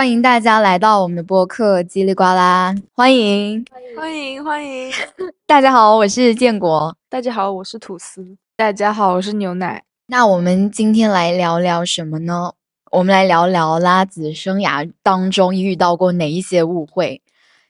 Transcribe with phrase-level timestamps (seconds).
[0.00, 3.62] 欢迎大家来到我们的播客叽里呱啦，欢迎
[3.94, 4.90] 欢迎欢迎！
[5.46, 6.96] 大家好，我是建国。
[7.10, 8.38] 大家好，我是吐司。
[8.56, 9.84] 大家好，我是牛奶。
[10.06, 12.54] 那我们今天来聊聊什么呢？
[12.92, 17.20] 我们来聊聊拉子生涯当中遇到过哪一些误会。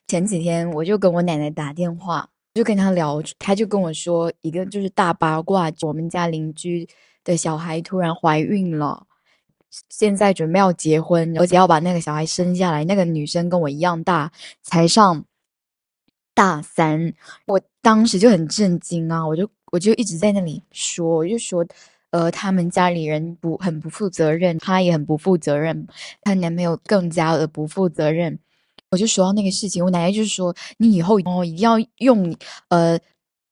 [0.06, 6.88] 前几天我就跟我奶奶打电话，就跟她聊，她就跟我说一个就是大八卦，我们家邻居
[7.24, 9.02] 的小孩突然怀孕了。
[9.88, 12.84] 现在准备要结婚，而且要把那个小孩生下来。
[12.84, 15.24] 那个女生跟我一样大，才上
[16.34, 17.14] 大三。
[17.46, 19.24] 我当时就很震惊啊！
[19.26, 21.64] 我就我就一直在那里说，我就说，
[22.10, 25.86] 呃，他们家里人不很不负责任，她也很不负责任，
[26.22, 28.38] 她男朋友更加的不负责任。
[28.90, 32.36] 我就说到那个事情，我奶奶就是说，你以后哦一定要用
[32.68, 32.98] 呃，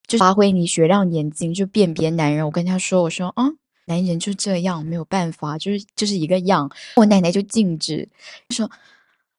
[0.08, 2.44] 就发挥你雪亮眼睛，就辨别男人。
[2.44, 3.52] 我跟她说，我说啊。
[3.88, 6.70] 男人就这样，没有办法，就是就是一个样。
[6.96, 8.08] 我奶奶就禁止，
[8.50, 8.70] 说：“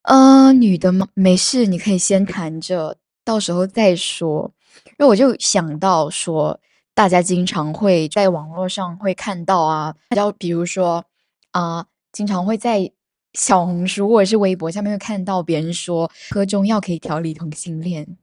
[0.03, 4.51] 呃，女的嘛，没事，你可以先谈着，到时候再说。”
[4.97, 6.59] 因为我就想到说，
[6.93, 11.05] 大家经常会在网络上会看到啊，就比如说
[11.51, 12.91] 啊，经常会在
[13.33, 18.17] 小红书或者是微博下面会看到别人说喝中药可以调理同性恋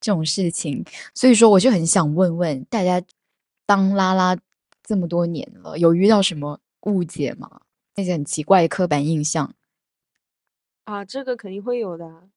[0.00, 0.84] 这种事情。
[1.14, 3.00] 所以说，我就很想问问大家，
[3.64, 4.36] 当拉拉。
[4.82, 7.62] 这么多年了，有遇到什么误解吗？
[7.94, 9.54] 那些很奇怪的刻板印象
[10.84, 12.28] 啊，这个肯定会有的。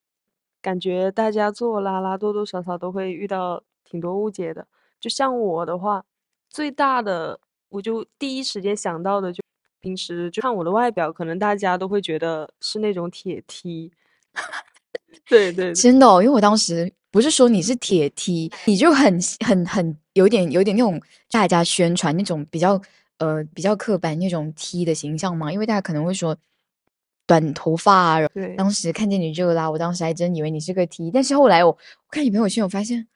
[0.61, 4.67] 感觉大家做拉拉多多少少都会遇到挺多误解的。
[4.99, 6.03] 就像我的话，
[6.49, 9.43] 最大的我就第一时间想到的就
[9.79, 13.91] 平时就看我的外表，可能大家都会觉得是那种铁梯。
[15.29, 22.81] 对对，真的，因为我当时不是说你是铁 T，你就很很很有点有点那种大家宣传那种比较
[23.19, 26.37] 呃比较刻板那种 T 的形象嘛，因为大家可能会说
[27.25, 31.77] 短头发，对，当时看见你热啦，我当时还真以为你是个 T，但是后来我
[32.09, 33.07] 看你朋友圈，我发现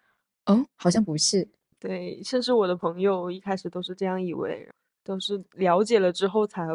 [0.46, 1.46] 哦，好像不是，
[1.78, 4.66] 对，甚至我的朋友一开始都是这样以为，
[5.04, 6.66] 都是了解了之后才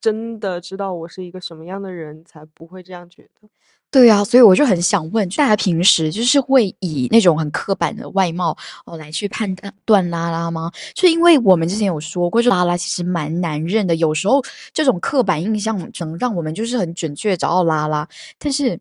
[0.00, 3.48] 真的知道我是一个什么样的人，才不会这样觉得。
[3.90, 8.54] 对啊，所以我就很想问，大家平时就是会以那种很刻板的外貌
[8.84, 9.56] 哦来去判
[9.86, 10.70] 断拉拉吗？
[10.92, 14.44] 就因为我们之前有说过，就拉拉其实蛮难认的，有时候
[14.74, 18.06] 这种刻板印象能让我们就是很准确找到拉拉，
[18.38, 18.78] 但是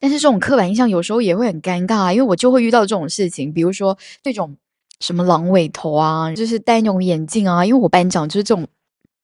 [0.00, 4.56] 但是这种刻板印象有时候也会很尴尬，因为我就会遇到这种事情，比如说那种
[4.98, 8.66] 什么狼尾头啊，就是戴那种眼镜啊，因为我班长就是这种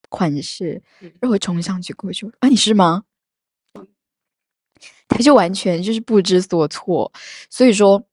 [0.09, 3.03] 款式，然后我冲上去过去，啊，你是吗？
[5.07, 7.11] 他就完全就是不知所措，
[7.49, 8.03] 所以说，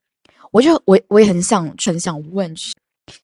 [0.53, 2.55] 我就我我也很想很想问，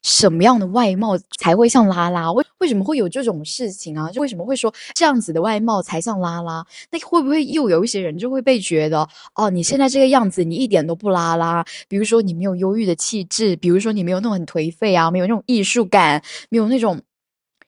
[0.02, 2.30] 什么样的外貌才会像拉拉？
[2.32, 4.10] 为为什么会有这种事情啊？
[4.10, 6.66] 就为什么会说这样子的外貌才像拉拉？
[6.90, 11.64] 那会不会又有一些人就会被觉得哦，你现在这个样子你一点都不拉拉？
[11.88, 17.00] 比如说你没有忧郁的气质，比如说你没有那种很颓废啊，没有那种艺术感，没有那种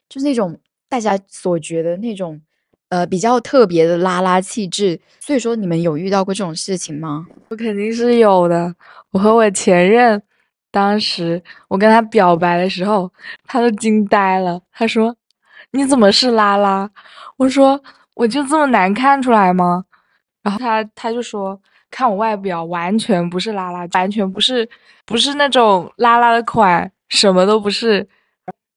[0.09, 0.59] 就是那种
[0.93, 2.41] 大家所觉得那种。
[2.93, 7.27] 呃，比较特别的拉拉气质，所以说你们有遇到过这种事情吗？
[7.49, 8.75] 我肯定是有的。
[9.13, 10.23] 我和我前任，
[10.71, 13.11] 当时我跟他表白的时候，
[13.47, 14.61] 他都惊呆了。
[14.71, 15.17] 他说
[15.73, 16.91] ：“你怎么是拉拉？”
[17.39, 17.83] 我说
[18.15, 19.87] ：“我就这么难看出来吗？”
[20.45, 21.59] 然后他他就说
[21.91, 24.69] ：“看我外表，完全不是拉拉，完全不是，
[25.07, 28.07] 不是那种拉拉的款，什么都不是。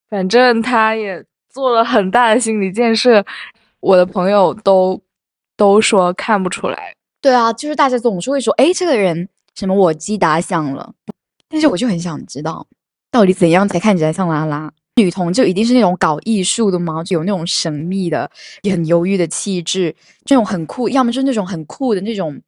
[0.09, 1.21] 反正他也
[1.55, 3.25] 做了很大的心理建设。”
[3.79, 4.99] 我的朋友都
[5.55, 10.91] 都说看不出来，对啊，就是大家总是会说，哎，这个人什么我击打响了，
[11.47, 12.65] 但是我就很想知道，
[13.11, 15.31] 到底怎样才看起来像拉拉女童？
[15.31, 17.03] 就一定是那种搞艺术的吗？
[17.03, 18.29] 就有那种神秘的、
[18.63, 19.95] 也很忧郁的气质，
[20.25, 22.41] 这种很酷，要么就是那种很酷的那种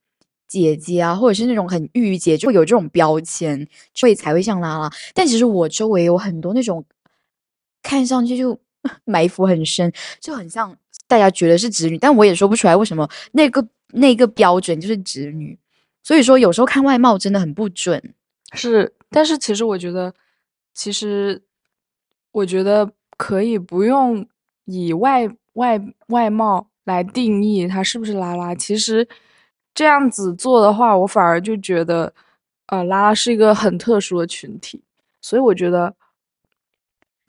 [0.47, 4.91] 姐姐啊，或者是那种很御姐，就会有这种标签，所以才会像拉拉。
[5.13, 6.83] 但其实我周围有很多那种
[7.83, 8.59] 看上去就
[9.05, 10.77] 埋伏很深，就很像。
[11.09, 15.57] 大家觉得是直女，但我也说不出来为什么那个那个标准就是直女。
[16.03, 18.13] 所以说，有时候看外貌真的很不准。
[18.51, 20.13] 是，但是其实我觉得，
[20.73, 21.41] 其实
[22.33, 24.27] 我觉得可以不用
[24.65, 28.53] 以外外外貌来定义她是不是拉拉。
[28.53, 29.07] 其实
[29.73, 32.13] 这样子做的话，我反而就觉得，
[32.65, 34.83] 呃，拉拉是一个很特殊的群体。
[35.21, 35.95] 所以我觉得，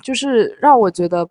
[0.03, 1.31] 就是让我觉得。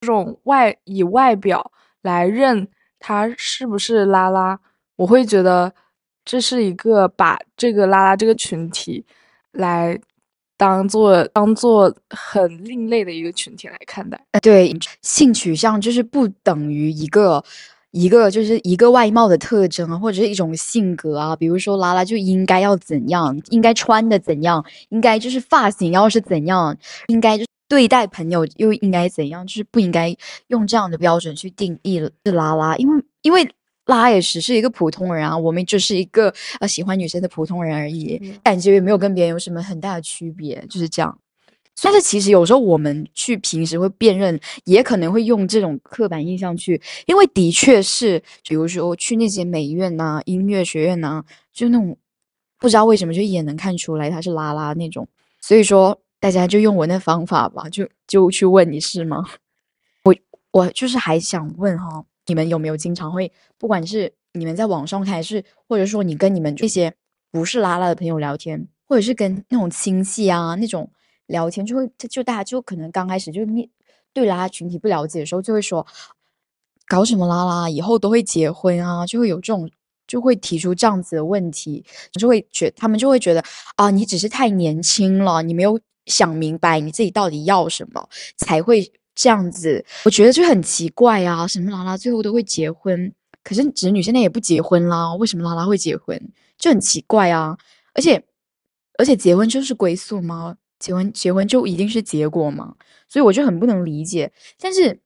[0.00, 1.70] 这种外以外表
[2.00, 2.66] 来认
[2.98, 4.58] 他是不是拉拉，
[4.96, 5.72] 我会觉得
[6.24, 9.04] 这是一个把这个拉拉这个群体
[9.52, 9.98] 来
[10.56, 14.18] 当做当做很另类的一个群体来看待。
[14.40, 17.44] 对，性取向就是不等于一个
[17.90, 26.74] 一个就是一个外貌的特征，或者是一种性格啊，比如说拉拉就应该要怎样，应该穿的怎样，应该就是发型要是怎样，
[27.08, 30.12] 应该就对待朋友又应该怎样，就是不应该
[30.48, 33.48] 用这样的标准去定义拉拉，因为因为
[33.86, 41.16] 拉也只是一个普通人啊，我们就是一个呃喜欢女生的普通人而已，感觉也没有跟别人有什么很大的区别，就是这样。
[41.80, 51.96] 但是其实有时候我们去平时会辨认，也可能会用这种刻板印象去，因为的确是，比如说去那些美院呐、音乐学院呐，就那种
[52.58, 55.06] 不知道为什么就也能看出来他是拉拉那种。
[55.40, 59.24] 所以说大家就用我那方法吧，就就去问你是吗？
[60.04, 60.14] 我
[60.52, 66.94] 我就是还想问哈，你们有没有经常会，不管是你们在网上，还是或者说你跟你们这些
[67.32, 70.90] 不是拉拉的朋友聊天，或者是跟那种亲戚啊那种。
[71.30, 73.70] 聊天就会就大家就可能刚开始就面
[74.12, 75.86] 对拉拉群体不了解的时候，就会说
[76.88, 79.70] 搞什么拉拉，以后都会结婚啊，就会有这种
[80.08, 81.84] 就会提出这样子的问题，
[82.14, 83.40] 就会觉他们就会觉得
[83.76, 85.78] 啊，你只是太年轻了，你没有
[86.10, 89.82] 想明白你自己到底要什么，才会这样子。
[90.04, 93.12] 我觉得就很奇怪啊，什么拉拉最后都会结婚，
[93.42, 96.20] 可是侄女现在也不结婚啦，为什么拉拉会结婚？
[96.58, 97.56] 就很奇怪啊，
[97.94, 98.22] 而且
[98.98, 100.56] 而且结婚就是归宿吗？
[100.78, 102.74] 结婚结婚就一定是结果吗？
[103.08, 104.32] 所以我就很不能理解。
[104.58, 105.00] 但是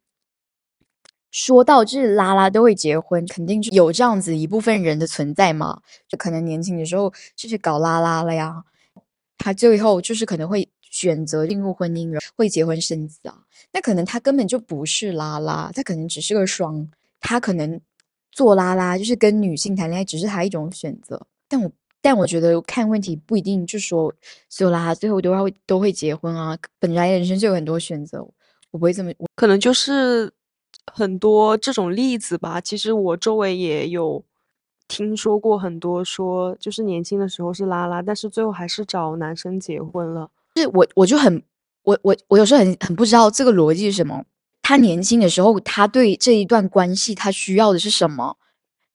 [1.30, 5.80] 说到就是拉拉都会结婚，肯定就有这样子一部分人的存在嘛？
[6.08, 8.62] 就可能年轻的时候就是搞拉拉了呀，
[9.38, 10.68] 他最后就是可能会
[11.04, 13.44] 选择进入婚姻，会结婚生子啊。
[13.72, 16.88] 那可能他根本就不是拉拉，他可能只是个双，
[17.20, 17.80] 他可能
[18.32, 21.26] 做拉拉就是跟女性谈恋爱，只是他一种选择。
[21.48, 21.70] 但我。
[22.06, 24.14] 但我觉得看问题不一定就说
[24.50, 26.54] 所有啦，最后都会都会结婚啊。
[26.78, 28.22] 本来人生就有很多选择，
[28.70, 30.30] 我不会这么，可能就是
[30.92, 32.60] 很多这种例子吧。
[32.60, 34.22] 其实我周围也有
[34.86, 40.30] 听说过很多，说就是年轻的时候是拉拉，但是最后还是找男生结婚了。
[40.56, 41.42] 是我我就很
[41.82, 44.24] 我我我有时候很很不知道这个逻辑是什么。
[44.62, 48.36] 他年轻的时候，他对这一段关系他需要的是什么？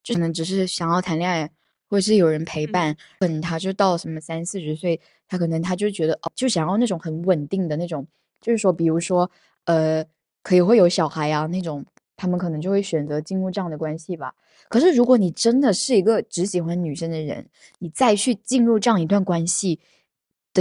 [0.03, 1.51] 就可能只是想要谈恋爱。
[1.91, 8.05] 或者是有人陪伴，可能他就到什么三四十岁，他可能他就觉得哦，就想要那种很稳定的那种，
[8.39, 9.31] 就是说，比如说，
[9.65, 10.05] 呃，
[10.43, 11.83] 可以会有小孩啊那种，
[12.15, 14.35] 他们可能就会选择进入这样的关系吧。
[14.69, 19.79] 可是如果你真的是一个只喜欢女生的人，你再去进入这样一段关系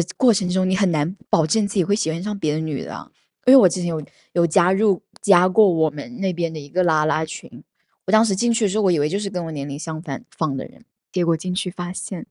[0.01, 3.13] 的过程中，你很难保证自己会喜欢上别的女的。
[3.47, 4.03] 因为我之前有
[4.33, 7.65] 有加入加过我们那边的一个拉拉群，
[8.07, 10.85] 我当时进去的时候，我以为就是跟我年龄相反方的人。
[11.11, 12.27] 结果进去发现，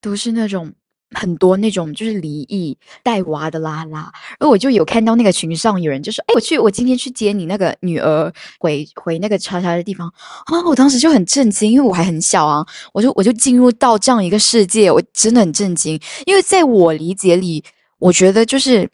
[0.00, 0.74] 都是那种
[1.14, 10.08] 很多那种就是离异带娃的拉拉，而我就有看到那个群上有人就说：“哎，我去，我今天去接你那个女儿回回那个叉叉的地方
[10.46, 17.64] 啊！”我当时就很震惊，因为我还很小啊，我就我就进入到这样一个世界，我真的很震惊，因为在我理解里，
[17.98, 18.88] 我觉得就是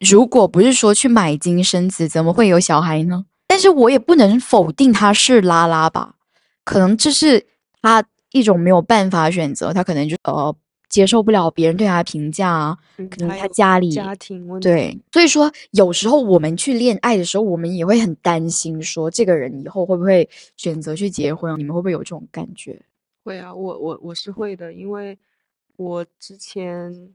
[0.00, 3.24] 如果不是说去买金生子，怎么会有小孩呢？
[3.46, 6.14] 但是我也不能否定他是拉拉吧，
[6.64, 7.46] 可能这是
[7.80, 8.04] 他。
[8.34, 10.52] 一种没有办法选择，他可能就呃
[10.94, 12.78] 接受不了别人对他的评价啊，
[13.10, 21.58] 可能他家里家庭问题对，所以说有时候我们去恋爱的时候，我们也会很担心，说这个人以后会不会选择去结婚？
[21.58, 22.80] 你们会不会有这种感觉？
[23.24, 25.18] 会啊，我我我是会的，因为
[25.74, 27.12] 我之前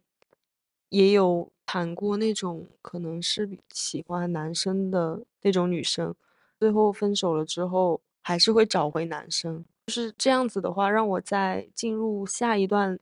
[0.89, 6.13] 也有谈过那种可能是喜欢男生的那种女生，
[6.59, 9.63] 最后分手了之后，还是会找回男生。
[9.87, 12.99] 就是这样子的话，让我在进入下一段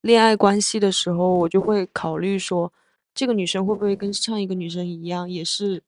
[0.00, 2.72] 恋爱关系的时候，我就会考虑说，
[3.14, 5.82] 这个女生会不会跟上一个女生一样，也是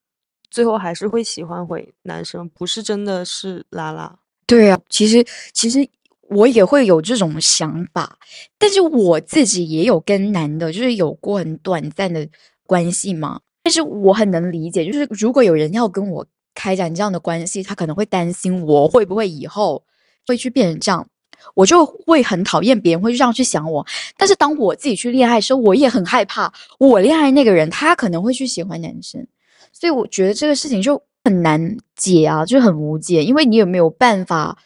[0.50, 4.18] 最后还是会喜欢回男生，不是真的是拉拉。
[4.46, 5.88] 对啊，其实其实
[6.28, 8.18] 我也会有这种想法，
[8.58, 12.28] 但是我自己也有跟男的，就是有过很短暂的
[12.66, 13.40] 关系嘛。
[13.62, 19.84] 但是我很能理解，就是如果有人要跟我开展这样的关系，他可能会担心我会不会以后。
[20.26, 21.08] 会去变成这样，
[21.54, 23.86] 我就会很讨厌别人会这样去想我。
[24.16, 29.26] 但是当我自己去恋爱的时候，我也很害怕我恋爱那个人他可能会去喜欢男生，
[29.72, 33.24] 所以我觉得这个事情就很难解啊，就很无解。
[33.24, 34.58] 因为你也没有办法，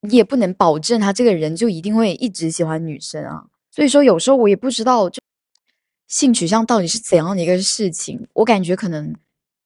[0.00, 3.44] 你也不能保证他这个人就一定会一直喜欢女生啊。
[3.70, 5.20] 所以说有时候我也不知道，就
[6.08, 8.26] 性取向到底是怎样的一个事情。
[8.32, 9.14] 我感觉可能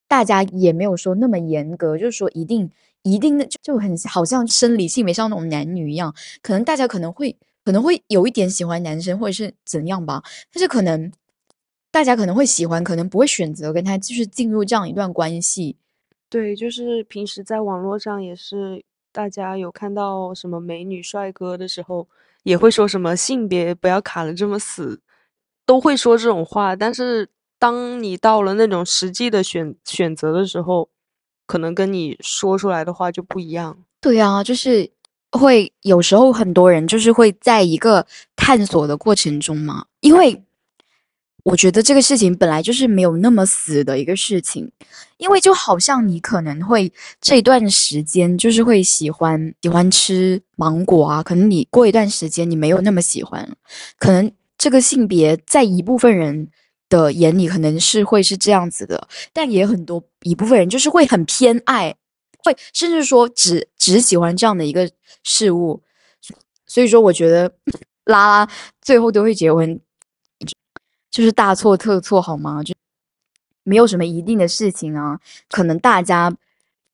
[0.06, 2.71] 大家也没有说那么严格，就是说一定。
[3.04, 11.12] 一定的就就很好像生理性别像那种男女一样，可能大家可能会可能会有一点喜欢男生或者是怎样吧，但是可能
[11.90, 15.76] 大家可能会喜欢，可能不会选择跟他继续进入这样一段关系。
[16.28, 18.82] 对，就是平时在网络上也是
[19.12, 22.08] 大家有看到什么美女帅哥的时候，
[22.42, 25.00] 也会说什么性别不要卡的这么死，
[25.64, 26.75] 都会说这种话。
[26.75, 30.88] 但是当你到了那种实际的选选择的时候，
[31.47, 33.77] 可能跟你说出来的话就不一样。
[34.01, 34.91] 对啊，就是
[35.33, 40.43] 会有时候很多人就是会在一个探索的过程中嘛，因为
[41.43, 44.71] 我觉得这个事情本来就是没有那么死的一个事情，
[45.19, 53.47] 因为就好像你可能会这一段时间就是会喜欢喜欢吃芒果啊，可能你过一段时间你没有那么喜欢，
[53.99, 56.49] 可能这个性别在一部分人
[56.88, 61.95] 的眼里可能是会是这样子的，但也很多一部分人就是会很偏爱。
[62.45, 64.91] 会甚至说只只喜欢这样的一个
[65.23, 65.83] 事物，
[66.67, 67.50] 所以说我觉得
[68.05, 69.81] 拉拉最后都会结婚，
[71.11, 72.62] 就是大错特错好吗？
[72.62, 72.75] 就
[73.62, 76.31] 没有什么一定的事情啊，可能大家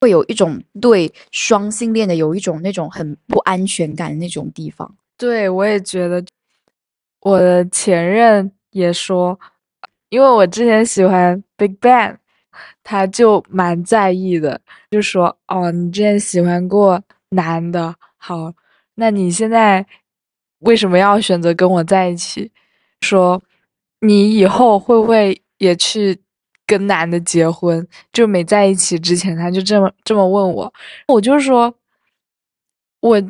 [0.00, 4.96] 会有一种对双性恋的有一种那种很不安全感的那种地方。
[5.16, 6.24] 对我也觉得，
[7.22, 9.40] 我的前任也说，
[10.10, 12.18] 因为我之前喜欢 Big Bang。
[12.82, 18.52] 他就蛮在意的，就说：“哦，你之前喜欢过男的，好，
[18.96, 19.86] 那你现在
[20.60, 22.50] 为什么要选择跟我在一起？
[23.02, 23.40] 说
[24.00, 26.20] 你以后会不会也去
[26.66, 27.86] 跟男的结婚？
[28.12, 30.74] 就没在一起之前，他就这么这么问我，
[31.06, 31.72] 我就说，
[33.00, 33.22] 我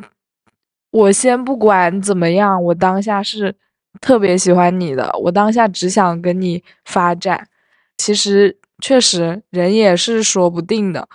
[0.93, 3.55] 我先不管怎么样，我当下是
[4.01, 7.49] 特别喜欢你的，我当下只想跟你发展，
[7.97, 11.07] 其实。”确实，人也是说不定的，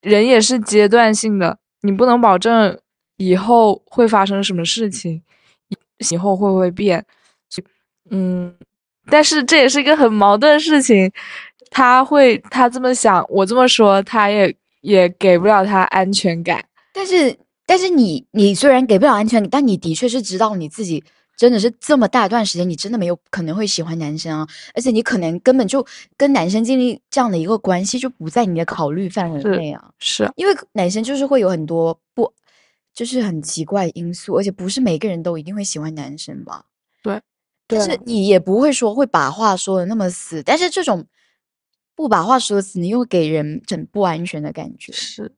[0.00, 2.76] 人也是阶段性的，你不能保证
[3.18, 5.22] 以后会发生什么事情，
[6.10, 7.06] 以后会不会变，
[8.10, 8.52] 嗯，
[9.08, 11.08] 但是这也是一个很矛盾的事情，
[11.70, 17.38] 他会他这么想，我这么说，他也也给不了他安全感，但是
[17.72, 21.02] 但是你你虽然给不了安全感，但你的确是知道你自己。
[21.38, 24.46] 真的是这么大一段时间，你真的没有可能会喜欢男生啊！
[24.74, 25.84] 而且你可能根本就
[26.16, 29.90] 跟男生建立这样的一个关系，就不在你的考虑范围内啊。
[29.98, 32.30] 是，因为男生就是会有很多不，
[32.92, 36.66] 就是很奇怪因素，而且不是每个人都一定会喜欢男生吧？
[37.02, 37.20] 对，
[37.66, 41.06] 但是你也不会说会把话说的那么死，但是这种
[41.96, 44.92] 不把话说死，你又给人很不安全的感觉。
[44.92, 45.32] 是。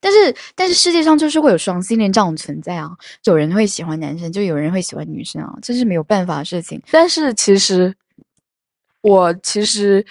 [0.00, 2.88] 但是，但是世界上就是会有双性恋这种存在啊！
[3.24, 6.80] 有人会喜欢男生，就有人会喜欢女生啊，这是没有办法的事情。
[6.92, 7.92] 但是其实，
[9.00, 10.04] 我其实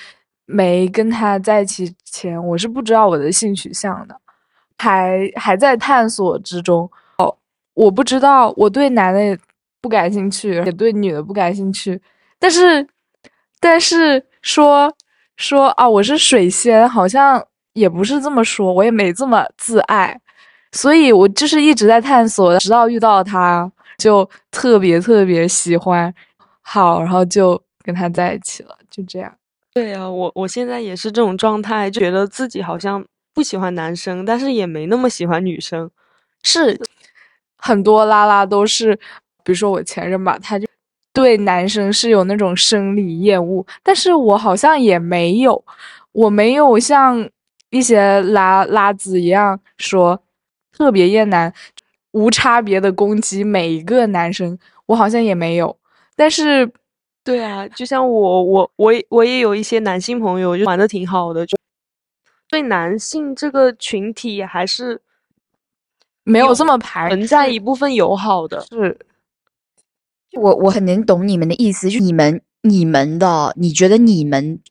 [0.45, 4.19] 没跟他在一起前，我是不知道我的性取向的，
[4.77, 6.89] 还还在探索之中。
[7.19, 7.37] 哦，
[7.73, 9.39] 我不知道我对男的
[9.79, 12.01] 不感兴趣，也对女的不感兴趣。
[12.37, 12.85] 但是，
[13.61, 14.93] 但是说
[15.37, 17.47] 说啊，我是水仙，好像。
[17.77, 20.19] 也不是这么说，我也没这么自爱，
[20.71, 26.11] 所以我就是一直在探索，直到遇到他，就特别特别喜欢，
[26.63, 29.31] 好，然后就跟他在一起了，就这样。
[29.75, 35.89] 对啊，我我现在也是这种状态，觉得自己好像不喜欢男生，但是也没那么喜欢女生。
[36.43, 36.79] 是
[37.57, 38.95] 很多拉拉都是，
[39.43, 40.65] 比如说我前任吧，他就
[41.13, 45.63] 对男生是有那种生理厌恶，但是我好像也没有，
[46.11, 47.29] 我没有像。
[47.69, 50.23] 一些拉拉子一样说，
[50.71, 51.53] 特别厌男，
[52.11, 55.77] 无差别的攻击每一个男生，我好像也没有。
[56.15, 56.71] 但是，
[57.23, 61.57] 对啊，就像我我我我也有一些男性朋友，就玩的挺好的，就
[62.49, 65.01] 对男性这个群体还是
[66.23, 68.65] 没有这么排存在一部分友好的。
[68.69, 68.97] 是，
[70.39, 74.61] 我我很能懂你们的意思，就你们你们的，你觉得你们。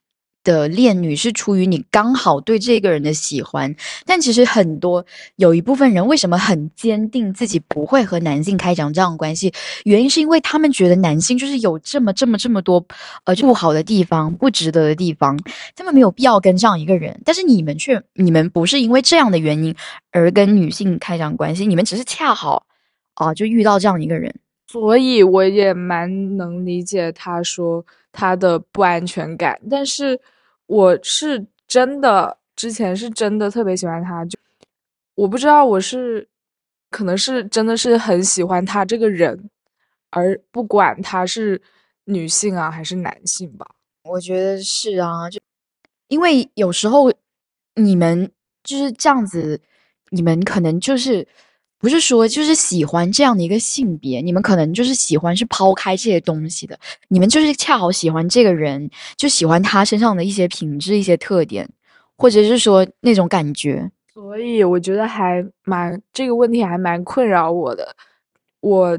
[0.46, 3.74] 的恋女是出于你刚好对这个人的喜欢，
[4.04, 9.52] 但其实很多有一部分人为什么很坚定自己不会和男性开展这样的关系，
[9.84, 12.86] 原因是因为他们觉得男性就是有这么这么这么多
[13.24, 15.36] 呃不好的地方、不值得的地方，
[15.74, 17.20] 他们没有必要跟这样一个人。
[17.24, 19.74] 但是你们却，你们不是因为这样的原因
[20.12, 22.64] 而跟女性开展关系，你们只是恰好
[23.14, 24.32] 啊就遇到这样一个人，
[24.70, 30.20] 所以我也蛮能理解他说他的不安全感，但是。
[30.66, 34.38] 我是真的，之前是真的特别喜欢他，就
[35.14, 36.28] 我不知道我是，
[36.90, 39.48] 可能是真的是很喜欢他这个人，
[40.10, 41.60] 而不管他是
[42.04, 43.66] 女性啊还是男性吧，
[44.04, 45.40] 我觉得是啊，就
[46.08, 47.12] 因为有时候
[47.74, 48.30] 你们
[48.62, 49.60] 就是这样子，
[50.10, 51.26] 你们可能就是。
[51.86, 56.76] 不是说就是喜欢这样的一个性别，你们可能就是喜欢是抛开这些东西的，
[57.06, 61.68] 你们就是恰好喜欢这个人，就喜欢他身上的一些品质、一些特点，
[62.18, 63.88] 或者是说那种感觉。
[64.12, 67.94] 所以我觉得还蛮这个问题还蛮困扰我的。
[68.58, 68.98] 我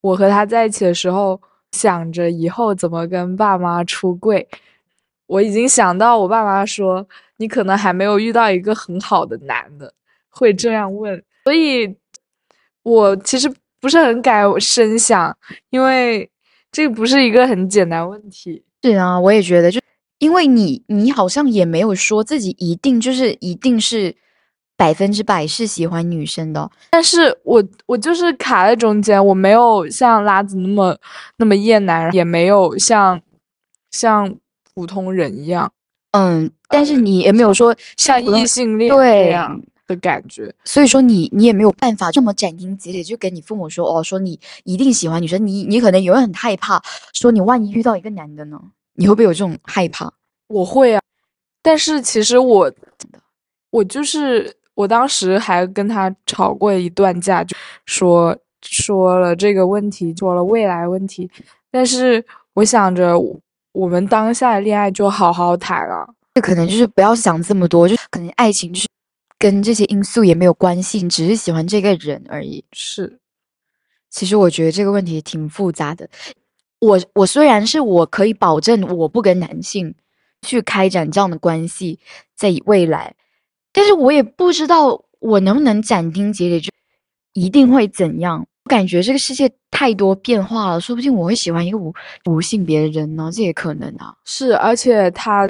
[0.00, 1.38] 我和他在一起的时候，
[1.72, 4.48] 想着以后怎么跟爸妈出柜。
[5.26, 9.92] 我已经想到我爸妈说你可能还没有遇到一个很好的男的
[10.30, 11.94] 会这样问，所以
[12.84, 15.36] 我其实不是很敢深想，
[15.70, 16.30] 因为
[16.70, 18.62] 这个不是一个很简单问题。
[18.82, 19.80] 是啊，我也觉得，就
[20.18, 24.14] 因为你你好像也没有说自己一定就是一定是
[24.76, 30.96] 百分之百是喜欢女生的，但是我我就是卡在中间，我没有像拉子那么
[31.38, 33.20] 那么厌男，也没有像
[33.90, 34.36] 像。
[34.76, 35.70] 普通人一样，
[36.10, 48.60] 嗯，但是你也没有说像异性恋对样的感觉，所以说你你也没有办法这么斩钉截铁就跟你父母说哦，说你一定喜欢女生，你你可能也会很害怕，说你万一遇到一个男的呢，
[48.94, 50.12] 你会不会有这种害怕？
[50.48, 51.02] 我会啊，
[51.62, 52.72] 但是其实我
[53.70, 61.30] 我就是我当时还跟他吵过一段架，就说说了这个问题，说了未来问题，
[61.70, 62.24] 但是
[62.54, 63.14] 我想着。
[63.74, 68.86] 我们当下的恋爱就好好谈了，这可能就是不要想这么多，就可能爱情就是
[69.44, 72.64] 跟这些因素也没有关系，你只是喜欢这个人而已。
[72.72, 73.18] 是，
[74.08, 76.08] 其实我觉得这个问题挺复杂的。
[76.80, 79.94] 我我虽然是我可以保证我不跟男性
[80.40, 81.98] 去开展这样的关系，
[82.34, 83.14] 在未来，
[83.70, 86.72] 但是我也不知道我能不能斩钉截铁就
[87.34, 88.46] 一定会怎样。
[88.64, 91.92] 我感觉这个世界太多变化了，说不定我会喜欢一个无
[92.24, 94.16] 无性别的人呢，这也可能啊。
[94.24, 95.46] 是，而且他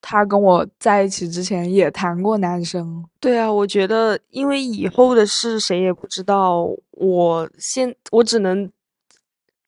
[0.00, 3.04] 他跟我在一起之前也谈过男生。
[3.20, 8.70] 对啊，我觉得因为以后的事谁也不知道，我现我只能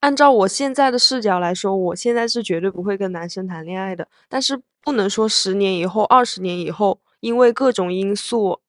[0.00, 4.06] 按照我现在的视角来说，我现在是绝对不会跟男生谈恋爱的。
[4.28, 8.60] 但是不能说十年以后、二十年以后，因为各种因素。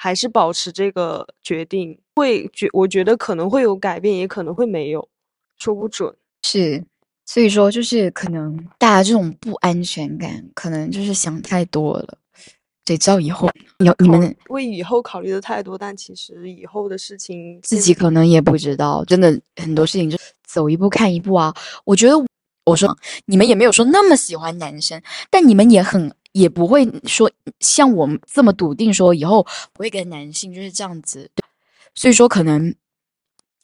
[0.00, 5.08] 还是保持这个决定，会觉我觉得可能会有改变，也可能会没有，
[5.56, 6.14] 说不准。
[6.44, 6.84] 是，
[7.28, 12.16] 所以说就是可能大家这种不安全感，可能就是想太多了。
[12.86, 13.50] 谁知道以后
[13.84, 19.04] 有你们为以后考虑的太多，但其实以后的事情自己可能也不知道。
[19.04, 21.54] 真的很多事情就走一步看一步啊。
[21.84, 22.14] 我觉得
[22.64, 24.98] 我说你们也没有说那么喜欢男生，
[25.30, 26.10] 但你们也很。
[26.32, 31.28] 也不会说像我们这么笃定，说以后不会跟男性就是这样子。
[31.94, 32.72] 所以说，可能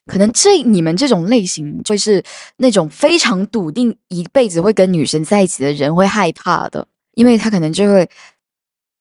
[0.07, 2.23] 可能这你们这种类型，就是
[2.57, 8.09] 那种非常笃定一辈子会跟女生在一起的人会害怕的，因为他可能就会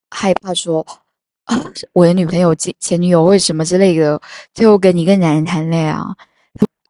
[0.10, 0.86] 害怕说
[1.46, 1.62] 啊，
[1.92, 4.22] 我的女朋友前前女友为什么之类的，
[4.54, 6.16] 最后跟一个男人谈恋爱啊，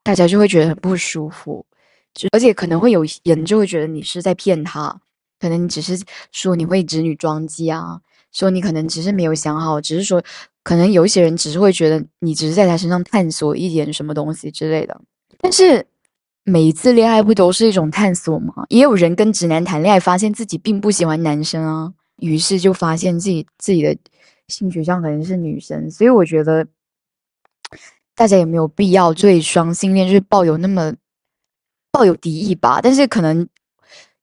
[0.04, 1.66] 大家就会觉得很不舒服，
[2.14, 5.00] 就而且可能会有人就会觉得你是在骗他。
[5.40, 6.00] 可能你只是
[6.32, 8.00] 说你会直女装机啊，
[8.32, 10.24] 说你可能只是没有想好，只是说
[10.64, 15.00] 可能有一些人只是会觉得你只是在他身上探索一点什么东西之类的。
[15.40, 15.86] 但是
[16.44, 18.66] 每一次恋爱不都是一种探索吗？
[18.70, 23.96] 也有人跟直男谈恋爱，发现自己并不喜欢男生啊，于是就发现自己自己的
[24.48, 25.92] 性取向可能是女生。
[25.92, 26.66] 所以我觉得
[28.16, 30.94] 大家也没有必要对双性恋就是抱有那么
[31.92, 32.80] 抱有敌意吧。
[32.82, 33.48] 但是可能。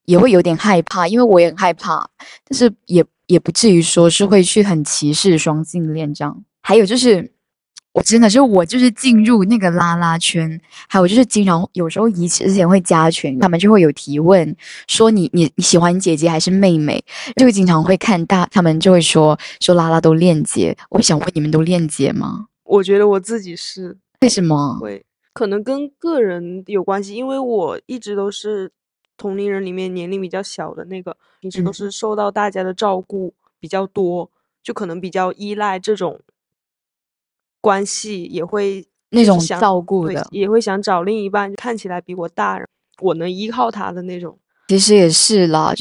[0.07, 2.05] 也会有点害怕，因为我也很害怕，
[2.45, 6.45] 但是也也不至于说是会去很歧视双性恋这样。
[6.63, 7.33] 还有就是，
[7.93, 14.57] 我真的是我就是进入那个拉拉圈，还有就是经常有时候以之前会加群，他们就会有提问
[14.89, 17.03] 说你你你喜欢姐姐还是妹妹，
[17.37, 20.77] 就会经常会看大，他们就会说说拉拉都链接。
[20.91, 22.49] 我想问你们都链接吗？
[22.65, 28.73] 我觉得我自己是为什么会可能跟个人有关系，因为我一直都是。
[29.21, 34.31] 同龄人里面年龄比较小的那个，平时都是受到大家的照顾比较多，
[34.63, 36.19] 就可能比较依赖这种
[37.61, 42.59] 关系，也会那种照顾的，也会想找另一半看起来比我大，
[43.03, 44.39] 我能依靠他的那种。
[44.69, 45.75] 其实也是啦，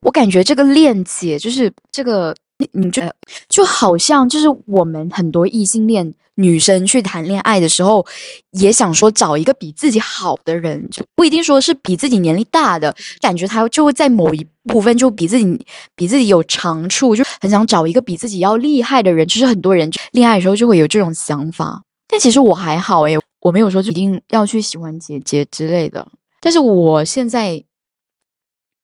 [0.00, 2.34] 我感觉这个链接就是这个，
[2.72, 3.14] 你觉得
[3.48, 6.14] 就好像就是我们很多异性恋。
[6.40, 8.06] 女生去谈恋爱的时候，
[8.52, 15.66] 也想说找一个比自己好的人，就不一定说是比自己年龄大的，感觉他就会在某一部分就比自己
[15.96, 19.26] 比自己有长处，就很想找一个比自己要厉害的人。
[19.26, 26.06] 就是很多人恋爱的时候就会有这种想法，但其实我还好诶，我没有说一定要去喜欢姐姐之类的。
[26.38, 27.60] 但是我现在，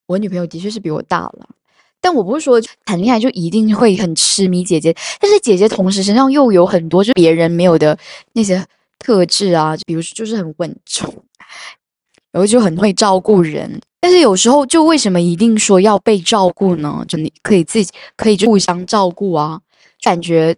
[0.08, 1.48] 我女朋友的确是比我大了。
[2.04, 7.98] 但我不是说谈恋爱就一定会很痴迷姐姐，但是姐姐同时身上又有很多就别人没有的
[8.34, 8.62] 那些
[8.98, 11.24] 特质啊，比如说就是很稳重，
[12.30, 13.80] 然后就很会照顾人。
[14.02, 17.02] 但是有时候就为什么一定说要被照顾呢？
[17.08, 19.58] 就你可以自己可以就互相照顾啊，
[20.02, 20.54] 感觉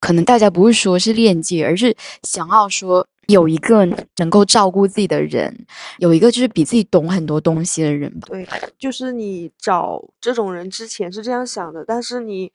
[0.00, 5.66] 可能大家不是说是链接，而是想要说有一个能够照顾自己的人，
[5.98, 8.28] 有一个就是比自己懂很多东西的人吧。
[8.28, 8.46] 对，
[8.78, 12.52] 就是你找这种人之前是这样想的，但是你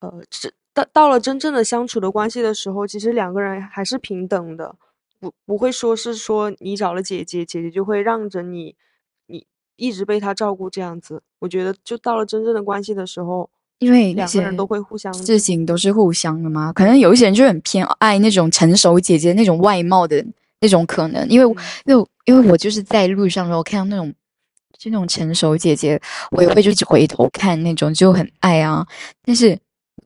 [0.00, 4.76] 呃，这到到了真正的相处的关系的时候，其实两个人还是平等的，
[5.18, 8.74] 不不会说是说你找了姐姐，姐姐就会让着你，
[9.26, 11.22] 你一直被她照顾这样子。
[11.38, 20.24] 我觉得就到了真正的关系的时候，因为两个人都会互相事情都是互相的嘛，可能有一些人就很偏爱那种成熟姐姐那种外貌的
[20.60, 21.64] 那种可能，因为嗯。
[21.86, 24.12] 因为因为我就是在路上的时候看到那种
[24.76, 26.00] 就那种成熟姐姐，
[26.32, 28.84] 我也会就一直回头看那种就很爱啊，
[29.24, 29.56] 但是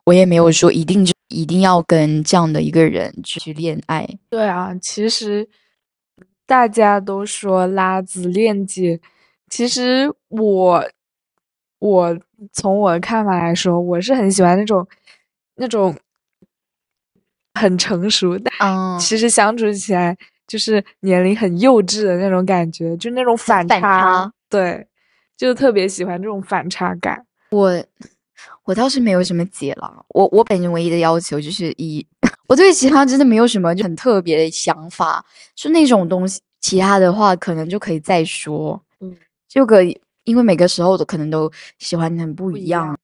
[0.05, 5.49] 我也没有说一定就一定要跟这样的一个人去恋爱，对啊，其实
[6.47, 9.01] 大家都说拉子恋姐，
[9.49, 10.85] 其实我
[11.81, 12.17] 我
[12.53, 14.87] 从我的看法来说，我是很喜欢那种
[15.57, 15.95] 那种
[17.55, 20.17] 很成熟，但嗯，其实相处起来
[20.47, 24.87] 就是年龄很幼稚的那种感觉，就那种反反差对，
[25.37, 27.25] 就特别喜欢这种反差感。
[27.51, 27.83] 我
[28.65, 32.07] 我倒是没有什么解了，我我本人唯一的要求就是一，
[32.47, 38.81] 我对其他真的没有什么就很特别的想法，就那种东西，其他的话可能就可以再说。
[39.01, 39.17] 嗯，
[39.49, 39.83] 这个
[40.31, 42.99] 因为每个时候都可能都喜欢的很不不一一样，样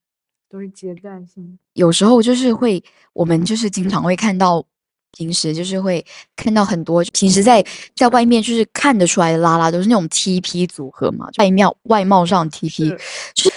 [0.49, 1.59] 都是阶段性。
[1.73, 4.63] 有时候就是会，我们就是经常会看到，
[5.11, 6.03] 平时就是会
[6.35, 7.63] 看到很多，平时在
[7.95, 12.99] 在外面就是看得出来的拉拉都是那种 TP 组合嘛，外貌外貌上 TP，是
[13.35, 13.53] 就是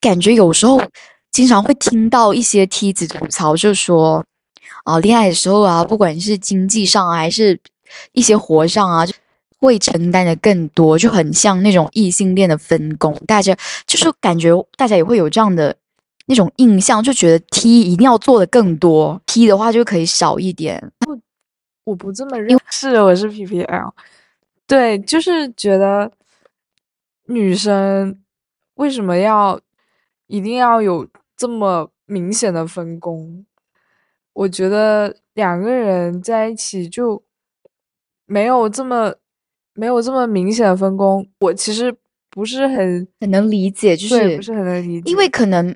[0.00, 0.80] 感觉有时候
[1.32, 4.24] 经常会听到一些梯子吐槽，就说
[4.84, 7.60] 啊，恋爱的时候啊，不管是经济上啊，还是
[8.12, 9.12] 一些活上啊，就
[9.58, 13.14] 会承担的更多，就很像那种异性恋的分工。
[13.26, 15.74] 大家就是感觉大家也会有这样的
[16.26, 20.92] 那种印象，就觉得 T 一定要做的更多，P 的话就可以少一点。
[21.00, 21.20] 不
[21.84, 23.92] 我不这么认，是我是 PPL，
[24.66, 26.10] 对，就是觉得
[27.26, 28.20] 女生
[28.74, 29.60] 为什么要
[30.26, 33.46] 一定要有这么明显的分工？
[34.32, 37.22] 我觉得两个人在一起就
[38.26, 39.14] 没有这么
[39.76, 41.94] 没有这么明显的分工，我其实
[42.30, 45.74] 不是很很能理解，就，是不是很能理解，因为可能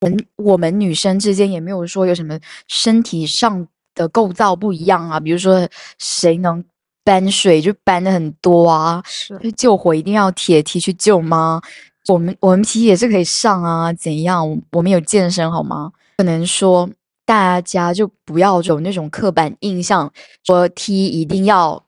[0.00, 5.68] 我们我们女生之间也没有说有什么身体上的构造不一样啊，比如说
[5.98, 6.64] 谁能
[7.04, 11.60] 搬水就搬的很多啊，是救火一定要铁梯去救吗？
[12.08, 14.48] 我们我们其实也是可以上啊，怎样？
[14.48, 15.92] 我我们有健身好吗？
[16.16, 16.88] 可能说
[17.24, 20.12] 大家就不要有那种刻板印象，
[20.44, 21.82] 说梯一定要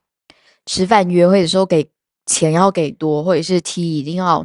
[0.66, 1.88] 吃饭约会的时候给
[2.26, 4.44] 钱要给多，或者是 T 一定要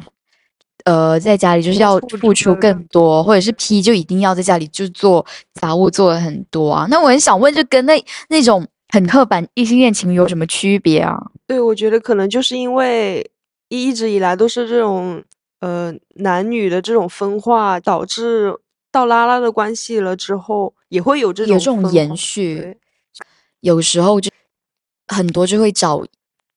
[0.85, 6.87] 呃在家里就是要付出更多，或者是 P 就一定要在家里就做杂物做的很多啊。
[6.89, 11.15] 那我很想问，就跟那那种很刻板异性恋情侣有什么区别啊？
[11.45, 13.29] 对，我觉得可能就是因为
[13.69, 15.23] 一直以来都是这种
[15.59, 18.53] 呃男女的这种分化，导致
[18.91, 22.77] 到拉拉的关系了之后，也会有这种有这种延续，
[23.59, 24.31] 有时候就
[25.07, 26.03] 很多就会找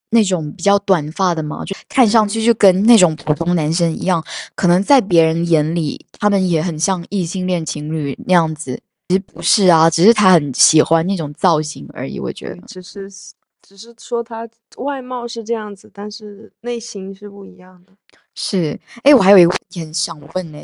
[0.09, 4.23] 那种比较短发的嘛，就看上去就跟那种普通男生一样，
[4.55, 12.19] 可能在别人眼里他们也很像异性恋情侣那样子，其实不是啊，只是他很喜欢那种造型而已。
[12.19, 13.09] 我觉得，只是
[13.61, 17.93] 只是说他外貌是这样子，但是内心是不一样的。
[18.35, 18.77] 是。
[19.03, 20.61] 哎，我还有一个问题很想问呢、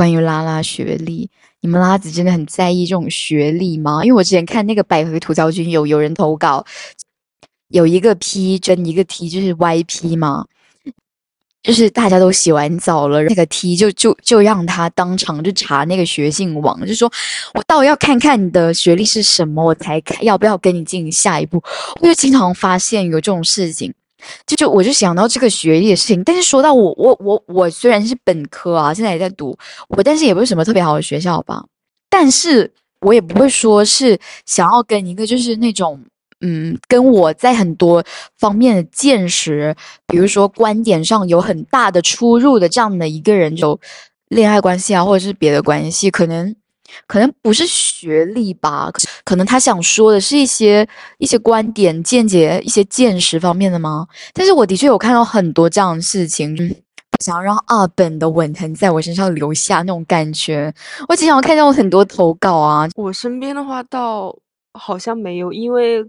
[0.00, 1.28] 关于拉拉学历，
[1.60, 4.02] 你们拉子真的很在意这种学历吗？
[4.02, 6.64] 因为我之前看那个百合吐槽君有有人投稿，
[7.68, 10.46] 有一个 P 真一个 T 就是 YP 嘛，
[11.62, 17.12] 就是大家都洗完澡了，那个 T 就就就让他当场就查那个学信网，就说
[17.52, 21.62] 我倒要看看你的学历是什么，我才看要不要跟你进行下一步。
[22.00, 23.92] 我就经常发现有这种事情。
[24.46, 29.56] 就就我就想到这个学历的事情，但是说到我我我我虽然是本科啊，现在也在读，
[29.88, 31.64] 我但是也不是什么特别好的学校吧，
[32.08, 36.00] 但是我也不会说是想要跟一个就是那种
[36.40, 38.02] 嗯跟我在很多
[38.38, 39.74] 方面的见识，
[40.06, 43.78] 比如说观点上有很大的出入的这样的一个人有
[44.28, 46.54] 恋爱关系啊，或者是别的关系，可能
[47.06, 48.90] 可能不是学历吧，
[49.24, 50.86] 可能他想说的是一些
[51.18, 54.06] 一些观点、见解、一些见识方面的吗？
[54.32, 56.68] 但是我的确有看到很多这样的事情，嗯
[57.10, 60.72] 不想要让二本的吻痕在我身上留下那种感觉。
[61.08, 64.34] 我经常看到很多投稿啊，我身边的话倒
[64.74, 66.04] 好像没有，因为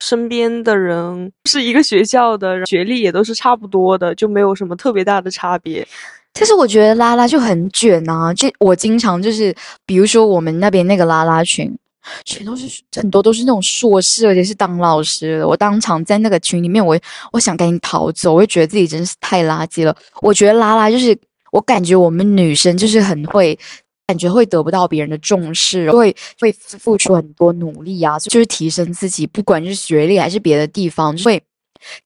[0.00, 5.86] 身边的人是一个学校的，学历也都是差不多的，就没有什么特别大的差别。
[6.32, 11.76] 但是我觉得拉拉就很卷啊，就我经常就是，比如说我们那边那个拉拉群，
[12.24, 15.48] 全都是很多都是那种硕士，而且是当老师的。
[15.48, 16.98] 我当场在那个群里面，我
[17.32, 19.94] 我想赶紧逃走，我就觉得自己真是太垃圾了。
[20.22, 21.18] 我觉得拉拉就是，
[21.52, 23.58] 我感觉我们女生就是很会。
[24.06, 31.40] 感觉会得不到别人的重视，会会付出很多努力啊，就是提升自己，不管是学历还是别的地方，会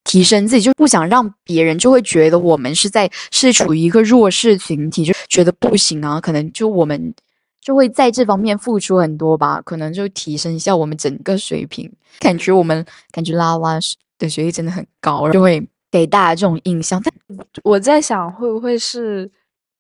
[0.05, 7.15] 提升自己，就不想让别人就会觉得我们是在是处于一个弱势群体，就觉得不行啊，可能就我们
[7.61, 11.93] 就会在这方面付出很多吧，可能就提升一下我们整个水平。
[12.21, 13.79] 感觉我们感觉拉拉
[14.19, 17.03] 的学历真的很高，就会给大家这种印象。
[17.03, 17.15] 但
[17.63, 19.31] 我在想，会不会是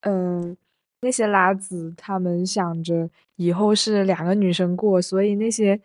[0.01, 0.57] 嗯？
[1.01, 5.79] 那些拉子他们想着以后是两个女生过，所以那些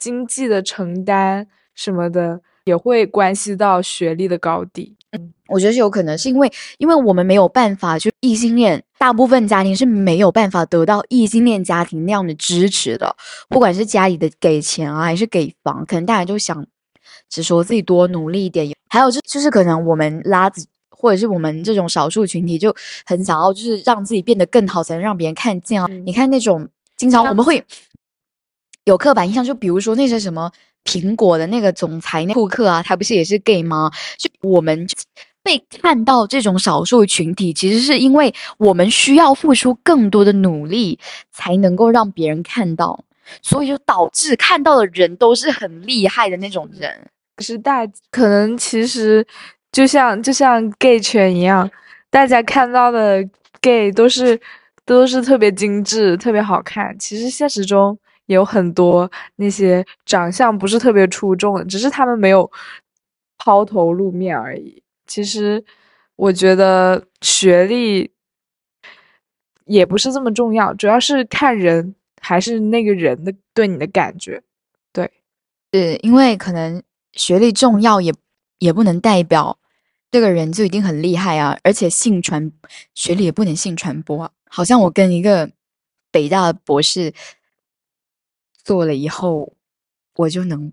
[0.00, 4.94] 经济的承担什么的也会关系到学历的高低。
[5.10, 13.16] 嗯，我觉得是有可能，是因为因为我们没有办法，就异性恋大部分家庭是没有办法得到异性恋家庭那样的支持的，
[13.48, 16.66] 不管是家里的给钱啊，还是给房，可能大家就想
[17.28, 18.72] 只说自己多努力一点。
[18.88, 20.66] 还有就就是可能我们拉子。
[21.00, 22.74] 或者是我们这种少数群体就
[23.06, 25.86] 很想要，就是让自己变得更好，才能让别人看见啊！
[26.04, 27.64] 你看那种经常我们会
[28.82, 30.50] 有刻板印象，就比如说那些什么
[30.84, 33.90] 苹果的那个总裁那库克啊，他不是也是 gay 吗？
[34.16, 34.86] 就我们
[35.42, 40.98] 被看到这种少数群体，其实是因为我们需要付出更多的努力，
[41.32, 43.04] 才能够让别人看到，
[43.42, 47.08] 所以就导致看到的人都是很厉害的那种人。
[47.36, 49.26] 可是大可能其实。
[49.70, 51.70] 就像就像 gay 圈一样，
[52.08, 53.22] 大家看到的
[53.60, 54.40] gay 都是
[54.86, 56.98] 都是特别精致、特别好看。
[56.98, 57.96] 其实现实中
[58.28, 62.50] 有很多那些长相不是特别出众的，只是他们没有
[63.36, 64.82] 抛头露面而已。
[65.06, 65.62] 其实
[66.16, 68.10] 我觉得学历
[69.66, 74.42] 也不是这么重要，主要是看人，还是那个人的对你的感觉。
[74.92, 75.10] 对，
[75.72, 78.14] 是因为可能学历重要也。
[78.60, 79.56] 也不能代表
[80.10, 81.56] 这个人就一定很厉害啊！
[81.62, 82.50] 而且性传
[82.92, 84.28] 学历也不能性传播。
[84.50, 85.48] 好像我跟一个
[86.10, 87.14] 北大的博士
[88.68, 89.50] 做了以后，
[90.16, 90.70] 我就能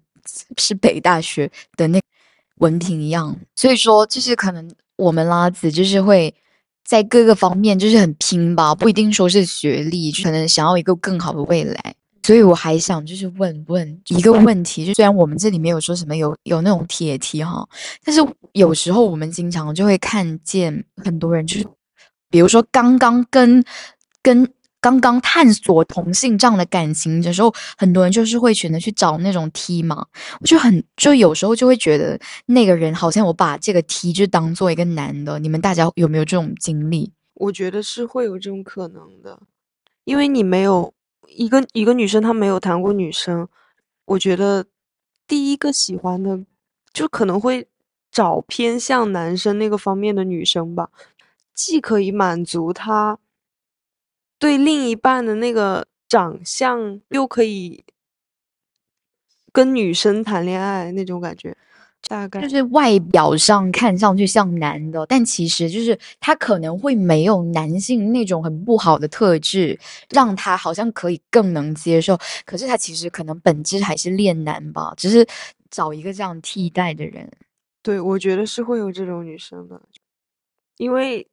[0.57, 2.01] 是北大学的那
[2.57, 3.33] 文凭一样。
[3.55, 6.35] 所以说，就是可能我们拉子就是会
[6.83, 11.95] 在各个方面就是很拼吧，不一定说是学历，就可能想要一个更好的未来。
[12.23, 17.65] 所以我还想就是问问一个问题，就虽然我们这里没有说什么有有那种铁题哈，
[18.03, 18.19] 但是
[18.51, 21.67] 有时候我们经常就会看见很多人就是，
[22.29, 23.63] 比如说刚刚跟
[24.21, 24.51] 跟
[24.85, 30.05] 刚刚探索同性这样的感情的时候，很多人就是会选择去找那种 T 嘛，
[30.39, 37.11] 我就很就有时候就会觉得那个人好像我把这个 T 就当做一个男的，你们大家有没有这种经历？
[37.33, 39.41] 我觉得是会有这种可能的，
[40.03, 40.93] 因为你没有。
[41.27, 43.47] 一个一个女生她没有谈过女生，
[44.05, 44.63] 我觉得
[45.27, 46.39] 第一个喜欢的
[46.93, 47.67] 就可能会
[48.11, 50.91] 找偏向男生那个方面的女生吧，
[51.55, 53.17] 既可以满足他
[54.37, 57.83] 对另一半的那个长相，又可以
[59.51, 61.55] 跟女生谈恋爱那种感觉。
[62.07, 69.79] 大概就是外表上看上去像男的，但其实就是他可能会没有男性那种很不好的特质，
[70.11, 72.15] 让他好像可以更能接受。
[72.45, 75.25] 可是他其实可能本质还是恋男吧，只是
[75.71, 77.27] 找一个这样替代的人。
[77.81, 79.81] 对，我觉得是会有这种女生的，
[80.77, 81.27] 因为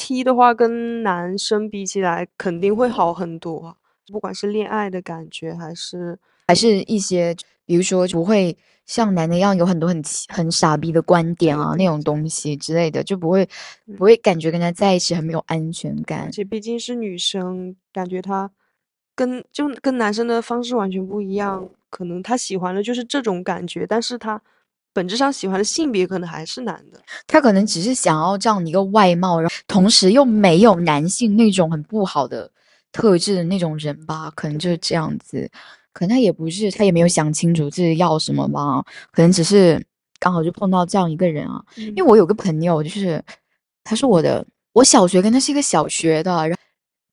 [0.00, 3.76] T 的话跟男生比起来肯定会好很多，
[4.10, 7.36] 不管是恋爱的感觉还是还是一些，
[7.66, 8.56] 比如说不会。
[8.86, 13.48] 像男的一样有很多很很傻逼的观点啊，那种东西之类的，就不会
[13.96, 16.24] 不会感觉跟他在一起很没有安全感。
[16.24, 18.50] 而且毕竟是女生，感觉他
[19.14, 21.68] 跟就跟男生的方式完全不一样。
[21.88, 24.42] 可能他喜欢的就是这种感觉，但是他
[24.92, 27.00] 本质上喜欢的性别可能还是男的。
[27.26, 32.50] 他可能只是想要这样的一个外貌，然后同时又没有男性那种很不好的
[32.90, 34.32] 特质的那种人吧？
[34.34, 35.50] 可能就是这样子。
[35.92, 38.82] 可能他也不是，他也没有想清楚自己要什么吧。
[39.12, 39.84] 可能只是
[40.18, 41.62] 刚好就碰到这样一个人啊。
[41.76, 43.22] 因为我有个朋友，就是
[43.82, 46.48] 他是我的，我小学跟他是一个小学的。
[46.48, 46.56] 然后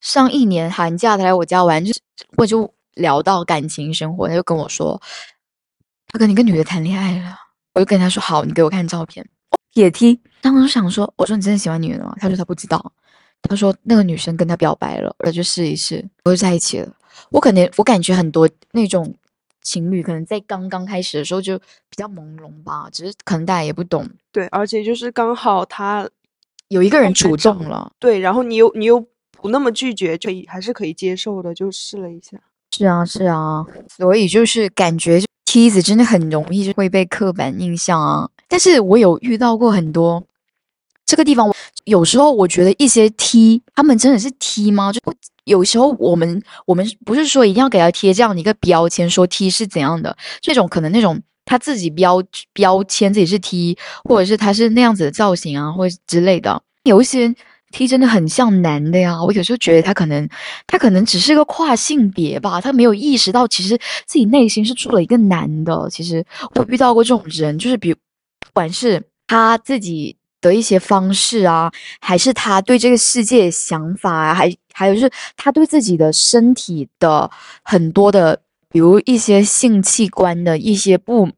[0.02, 1.92] 上一年寒假他来我家玩，就
[2.38, 5.02] 我就聊到感情生活，他就跟我说，
[6.08, 7.36] 他跟一个女的谈恋爱了。
[7.78, 9.24] 我就跟他说好，你给我看照片。
[9.72, 12.16] 铁梯，当时想说，我说你真的喜欢女人吗？
[12.20, 12.92] 他说他不知道。
[13.44, 16.92] 他说那个女生跟他表白了，我就试一试，我就在一起了。
[17.30, 19.14] 我可能我感觉很多那种
[19.62, 26.10] 情侣可能在刚刚开始的时候就比较朦胧吧，只是可能大家也不懂，对，而且就是刚好他
[26.70, 27.92] 有一个人主动了。
[28.00, 32.40] 对，然后你又你又不那么拒绝，就可以还是可以接受的，就试了一下。
[32.72, 38.30] 是啊，是啊，所以就是感觉梯子真的很容易就会被刻板印象啊。
[38.48, 40.24] 但是我有遇到过很多
[41.06, 41.52] 这个地方，
[41.86, 44.92] 有时候我觉得一些 T 他们真的是 T 吗？
[44.94, 45.00] 就
[45.46, 52.22] 有时候我们我们不是说一定要给他贴这样的一个标签，说 T 是怎样的，这种可能那种他自己标
[52.54, 56.62] 标签自己是 T，或者是他是那样子的造型啊，或者之类的。
[56.84, 57.34] 有一些
[57.72, 60.28] T 真的很像男的呀，我有时候觉得他可能
[60.66, 65.90] 他可能只是个跨性别吧，他没有意识到其实自己内心是住了一个男的。
[65.90, 66.26] 其实
[66.56, 68.00] 我遇到过这种人，就是比不
[68.54, 77.30] 管是他自己的一些方式啊，还是他对这个世界想法啊，还还有就是他对自己的身体的
[77.64, 81.30] 很多的，比如一些性器官的一些不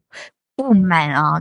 [0.54, 1.40] 不满啊，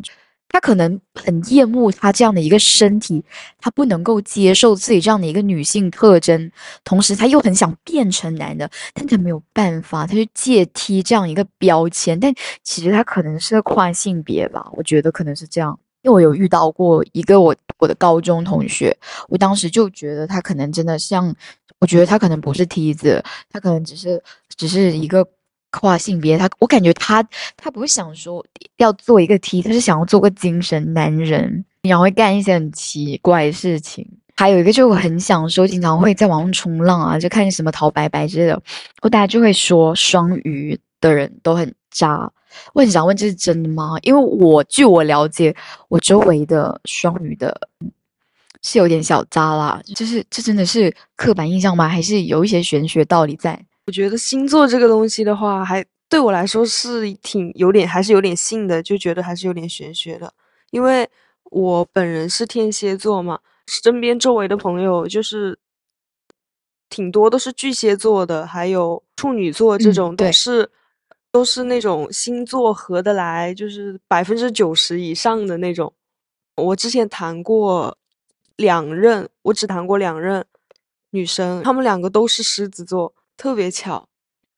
[0.50, 3.24] 他可能很厌恶他这样的一个身体，
[3.60, 6.52] 他不能够接受自己这样的一个女性特征，
[6.84, 12.34] 同时他又很想变成男的，但他没有办法，他就借梯这样一个标签，但
[12.64, 15.80] 其实他可能是个跨性别吧，我觉得可能是这样。
[16.02, 21.36] 因为我有遇到过一个我我的高中同学，我当时就觉得他可能真的像，
[21.80, 24.24] 我觉得他可能不是梯子，他可能只是
[24.56, 25.28] 只是一个
[25.72, 27.22] 跨性别，他我感觉他
[27.56, 28.46] 他不是想说
[28.78, 34.08] 要做一个 T，他是想要做个精神男人，然后会干一些很奇怪的事情。
[34.36, 38.62] 还有一个就是我很想说，经常会在网上冲浪啊，就看见什么陶白白之类的，
[39.02, 42.32] 我大家就会说双鱼的人都很渣。
[42.74, 43.98] 我很想问，这是真的吗？
[44.02, 45.56] 因为我据我了解，
[45.88, 47.70] 我周围的双鱼的
[48.64, 51.88] 是有点小渣啦，就是这真的是刻板印象吗？
[51.88, 53.62] 还是有一些玄学道理在？
[53.90, 60.32] 我觉得星座这个东西的话，还对我来说是挺有点，还是有点信的，就觉得还是有点玄学的。
[60.70, 61.10] 因为
[61.46, 65.58] 我本人是天蝎座嘛，身边周围的朋友就是
[66.88, 70.70] 挺多都是巨蟹座的，还有处女座这嗯种都是、
[71.32, 75.92] 都是那种星座合得来，就是百分之九十以上的那种。
[76.58, 77.98] 我之前谈过
[78.56, 80.46] 两任，我只谈过两任
[81.10, 84.06] 女生，她们两个都是狮子座，特别巧。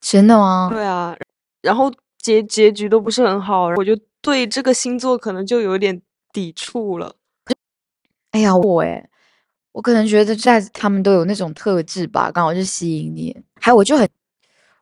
[0.02, 0.68] 真的吗？
[0.72, 1.16] 对啊，
[1.62, 6.02] 然后结结局都不是很好，我就对这个星座可能就有点
[6.34, 7.16] 抵触了。
[8.32, 9.08] 哎呀，我哎，
[9.74, 13.38] 我可能觉得在他们都有那种特质吧，刚好就吸引你。
[13.60, 14.10] 还有，我就很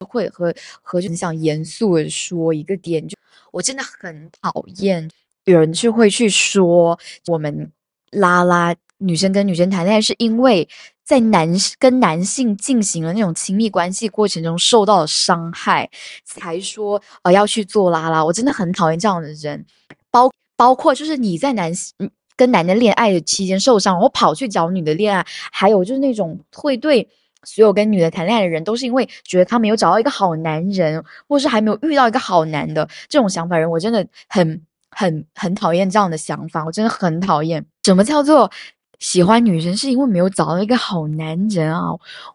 [0.07, 3.17] 会和和就很想严肃的说一个点，就
[3.51, 5.09] 我真的很讨厌
[5.43, 7.69] 有人就会去说我们
[8.11, 10.69] 拉拉女生跟女生谈恋爱是因为
[11.09, 15.89] 在男跟男性进行了那种亲密关系过程中受到了伤害，
[16.23, 18.23] 才说呃要去做拉拉。
[18.23, 19.65] 我真的很讨厌这样的人，
[20.11, 27.09] 包包括就是你在男嗯跟男的恋爱的期间受伤，我跑去找女的恋爱，还有就是那种会对
[27.43, 37.65] 所有跟女的谈恋爱的人，都是因为觉得他没有找到一个好男人，或是还没有遇到一个好男的这种想法人，我真的很很很讨厌这样的想法，我真的很讨厌。
[37.83, 38.51] 什么叫做
[38.99, 41.89] 喜欢女生是因为没有找到一个好男人啊？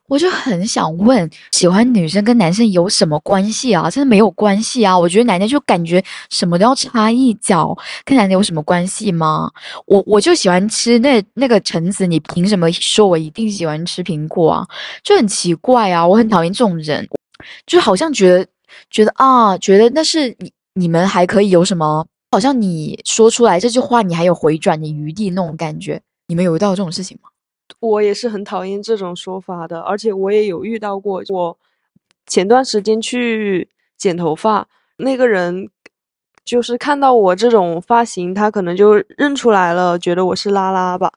[0.06, 3.90] 我就很想问，喜欢女生跟男生有什么关系啊？
[3.90, 4.98] 真的没有关系啊！
[4.98, 9.50] 我觉得男的就感觉什么都要插一脚，跟男的有什么关系吗？
[9.86, 14.66] 我我就喜欢吃那那个橙子，你凭什么说我一定喜欢吃苹果啊？
[15.02, 16.06] 就很奇怪啊！
[16.06, 17.06] 我很讨厌这种人，
[17.66, 18.46] 就好像觉得
[18.90, 22.06] 觉得啊，觉得那是你你们还可以有什么？
[22.30, 26.00] 好像你说出来这句话，你还有回转的余地那种感觉。
[26.26, 27.28] 你们有遇到这种事情吗？
[27.80, 31.22] 我也是很讨厌这种说法的，而且我也有遇到过。
[31.28, 31.58] 我
[32.26, 34.66] 前段时间去剪头发，
[34.98, 35.68] 那个人
[36.44, 41.12] 就是看到我这种发型，他可能就认出来了，觉得我是拉拉吧。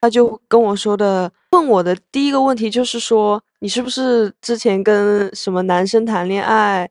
[0.00, 6.90] 他就跟我说的，问我的第一个问题就是说，你是不是之前跟什么男生谈恋爱，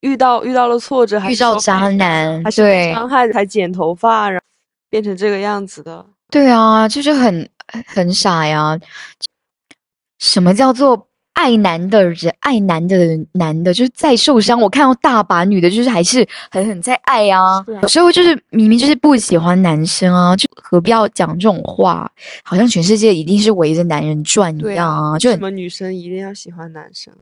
[0.00, 4.44] 遇到遇到了挫折，还遇到渣男，还是伤害才剪头发，然后
[4.88, 6.06] 变成这个样子的？
[6.34, 7.48] 对啊，就是很
[7.86, 8.76] 很傻呀。
[10.18, 12.96] 什么叫做爱男的人，爱男的
[13.34, 22.10] 男的，就是再受伤，我看到大把女的，就是还是狠狠在爱啊有时候就是明明就是不喜欢男生啊，就何必要讲这种话？
[22.42, 27.14] 好像全世界一定是围着男人转一样啊，就为什么女生一定要喜欢男生？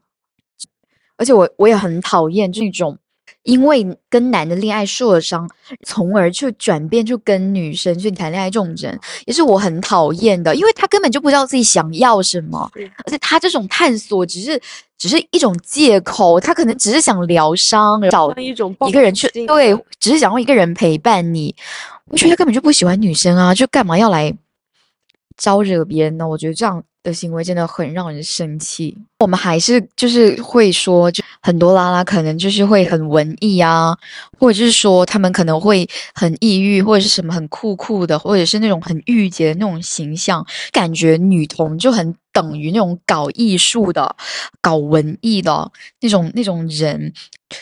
[1.18, 2.98] 而且我我也很讨厌这种
[3.44, 5.48] 因为跟男的恋爱受了伤，
[5.84, 12.70] 从而去转变去跟女生去谈恋爱这种人，也是我很讨厌的，因为他根本就不知道自己想要什么，
[13.04, 14.60] 而且他这种探索只是
[14.96, 21.54] 只是一种借口，他可能只是想疗伤，找像一种一个人去对，只是想要一个人陪伴你。
[22.06, 24.32] 我觉得他根本就不喜欢女生啊，就干嘛要来
[25.36, 26.28] 招惹别人呢？
[26.28, 28.96] 我觉得这样的行为真的很让人生气。
[29.18, 33.96] 我们还是就是会说，就很多拉拉可能就是会很文艺啊，
[34.38, 44.16] 或者是说他们可能会很抑郁，或者是什么很酷酷的，或者是那种很御姐的那种形象，感觉女同就很等于那种搞艺术的、
[44.60, 47.12] 搞文艺的那种那种人。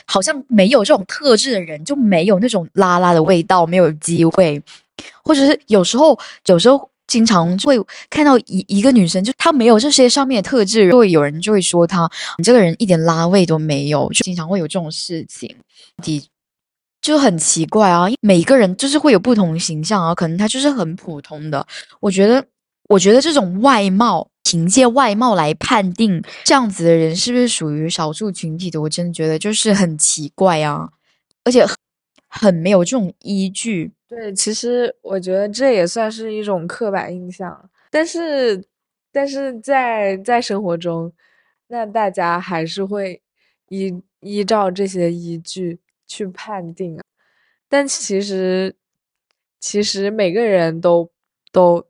[0.07, 4.63] 好像没有这种特质的人就没有那种拉拉的味道，没有机会，
[5.25, 6.17] 或者是有时候，
[6.47, 7.77] 有时候经常会
[8.09, 12.09] 看到一一个女生，就她没有这些上面的特质，会有人就会说她，
[12.39, 15.55] 你这个人一点拉味都没有，就经常会有这种事情，
[16.03, 16.31] 的
[17.03, 18.07] 就很奇怪啊。
[18.21, 21.67] 每个人就是会有不同形象啊，可能他就是很普通的。
[21.99, 22.45] 我觉得，
[22.89, 24.29] 我觉得这种外貌。
[24.43, 30.89] 凭借外貌来判定这样子的人是不是属于少数群体的，我真的觉得就是很奇怪啊，
[31.45, 31.65] 而且
[32.31, 33.93] 很没有这种依据。
[34.09, 38.65] 对，其实我觉得这也算是一种刻板印象，但是，
[39.13, 41.13] 但是在在生活中，
[41.67, 43.21] 那大家还是会
[43.69, 47.03] 依依照这些依据去判定啊。
[47.69, 48.75] 但其实，
[49.61, 51.11] 其实每个人都
[51.53, 51.85] 都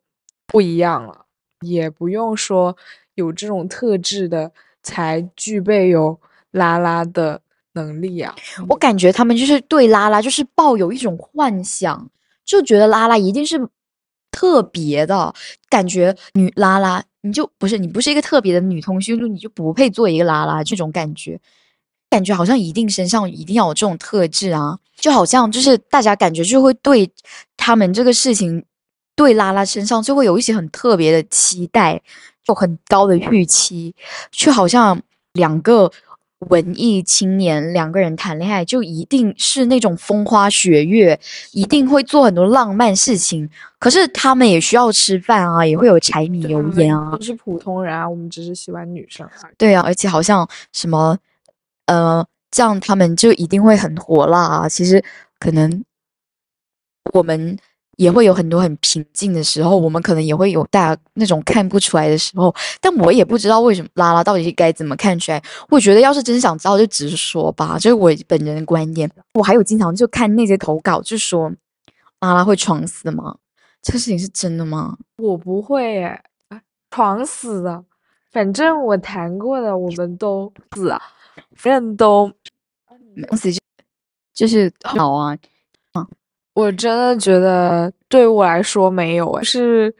[0.46, 1.26] 不一样了。
[1.62, 2.74] 也不用说
[3.16, 4.50] 有这种特质的
[4.82, 6.18] 才具备有
[6.52, 7.42] 拉拉的
[7.74, 8.34] 能力啊！
[8.68, 12.08] 我感觉他们就是对拉拉就是抱有一种幻想，
[12.44, 13.68] 就觉得拉拉一定是
[14.30, 15.34] 特别的
[15.68, 16.16] 感觉。
[16.34, 20.62] 女拉拉，你就不是你不是一个特别的女同学，你就不配做一个拉拉。
[20.62, 21.40] 这种感觉，
[22.08, 24.78] 感觉好像一定身上一定要有这种特质啊！
[24.96, 27.10] 就好像就是大家感觉就会对
[27.56, 28.64] 他们这个事情。
[29.16, 32.00] 对拉拉身上就会有一些很特别的期待，
[32.42, 33.94] 就很高的预期，
[34.32, 34.98] 却好像
[35.34, 35.92] 两个
[36.48, 41.20] 文艺青年两个人谈恋爱就一定是那种风花雪月，
[41.52, 43.48] 一定会做很多浪漫事情。
[43.78, 47.16] 可是他们也需要吃饭啊，也会有柴米油盐啊。
[47.16, 49.28] 不是普通人啊，我们只是喜欢女生。
[49.58, 51.18] 对啊，而且好像什么，
[51.86, 54.68] 呃，这样他们就一定会很火辣啊。
[54.68, 55.04] 其实
[55.38, 55.84] 可能
[57.12, 57.58] 我们。
[58.00, 65.42] 也会有很多很平静的时候，我们可能也会有大那种看不出来的时候，但我也不知道为什么拉拉到底是该怎么看出来。
[65.68, 69.10] 我觉得要是真想知道，就直说吧，这是我本人的观点。
[69.34, 71.52] 我还有经常就看那些投稿，就说
[72.20, 73.36] 拉拉会闯死吗？
[73.82, 74.96] 这个事情是真的吗？
[75.18, 76.22] 我不会耶，
[76.90, 77.84] 闯死啊，
[78.32, 80.98] 反正我谈过的，我们都死啊，
[81.54, 82.32] 反正都
[83.36, 83.60] 死就
[84.32, 85.36] 就是好啊
[85.92, 86.06] 啊。
[86.54, 89.94] 我真的觉得，对我来说没有，是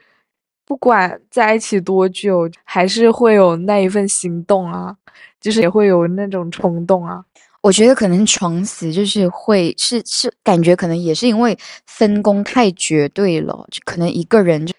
[0.67, 4.97] 不管在一起多久，还是会有那一份心动啊，
[5.41, 7.25] 就是也会有那种冲动啊。
[7.63, 14.75] 我觉得可能床死就是会是是感觉，可能也是因为分工太绝对了，就可能一个人就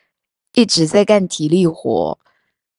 [0.55, 2.17] 一直在干体力活，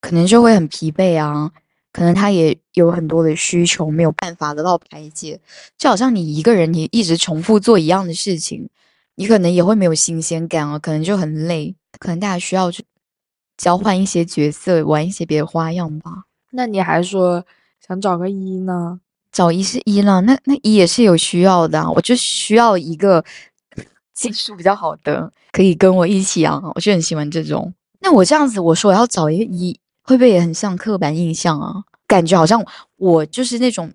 [0.01, 1.51] 可能就会很疲惫啊。
[1.93, 5.39] 可能他也有很多的需求没有办法得到排解，
[5.77, 8.69] 就好像你一个人，你一直重复做一样的事情。
[9.17, 12.83] 你可能也会没有新鲜感啊，可能就很累，可能大家需要去
[13.59, 16.25] 交换一些角色，玩一些别的花样吧。
[16.53, 17.45] 那你还说
[17.87, 19.01] 想找个一呢？
[19.31, 23.23] 找一是一了，那那一也是有需要的，我就需要一个
[24.15, 27.73] 技术比较好的，可以跟我一起啊，我就很喜欢这种。
[28.01, 31.85] 那我这样子，我说我要找一个一，会不会也很像刻板印象啊？
[32.07, 32.65] 感觉好像
[32.97, 33.93] 我就是那种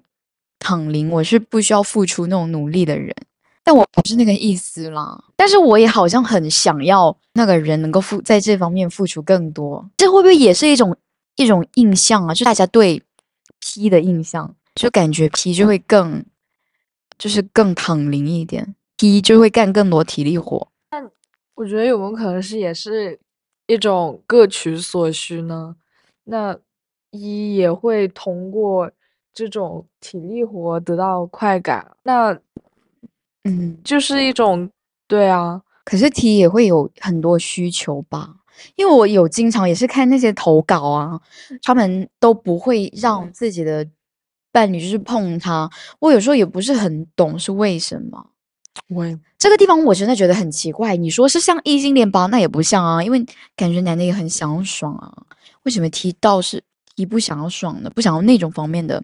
[0.60, 3.16] 躺零，我是不需要付出那种努力的人。
[3.64, 10.96] 但我不是那个意思啦，但是我也好像很想要那个人能够付在这方面付出更多，这会不会也是一种
[11.36, 12.34] 一种印象啊？
[12.34, 13.04] 就大家对
[13.60, 16.24] P 的印象，就感觉 P 就会更
[17.18, 20.70] 就是更躺零一点，P 就会干更多体力活。
[20.92, 21.06] 那
[21.56, 23.20] 我觉得有没有可能是也是
[23.66, 25.76] 一种各取所需呢？
[26.28, 26.58] 那
[27.12, 28.92] 一也会通过
[29.34, 32.38] 这种体力活得到快感，那。
[33.50, 34.70] 嗯，就是一种
[35.08, 38.36] 对啊，可是 T 也会有很多需求吧？
[38.76, 41.22] 因为我有经常也是看那些投稿啊，
[41.64, 43.88] 他们都不会让自己的
[44.52, 45.70] 伴侣就是碰他。
[46.00, 48.32] 我有时候也不是很懂是为什么。
[48.90, 50.98] 我也这个地方我真的觉得很奇怪。
[50.98, 52.26] 你说是像异性恋吧？
[52.26, 53.26] 那也不像啊，因为
[53.56, 55.24] 感觉男的也很想爽啊。
[55.68, 56.64] 为什么提到是
[56.96, 57.90] T 不想要爽的？
[57.90, 59.04] 不想要那种方面的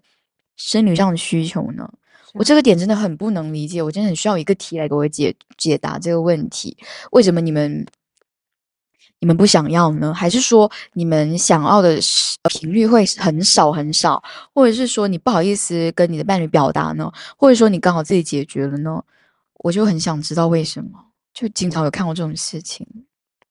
[0.56, 1.92] 生理上的需求呢？
[2.36, 6.78] 我这个点真的很不能理解，我真的很需要一个题来给我解解答这个问题。
[7.12, 7.86] 为什么你们
[9.20, 10.14] 你们不想要呢？
[10.14, 12.00] 还是说你们想要的
[12.50, 17.12] 频率会很少很少，或者是说你不好意思跟你的伴侣表达呢？
[17.36, 19.04] 或者说你刚好自己解决了呢？
[19.56, 22.88] 我就很想知道为什么，就经常有看过这种事情。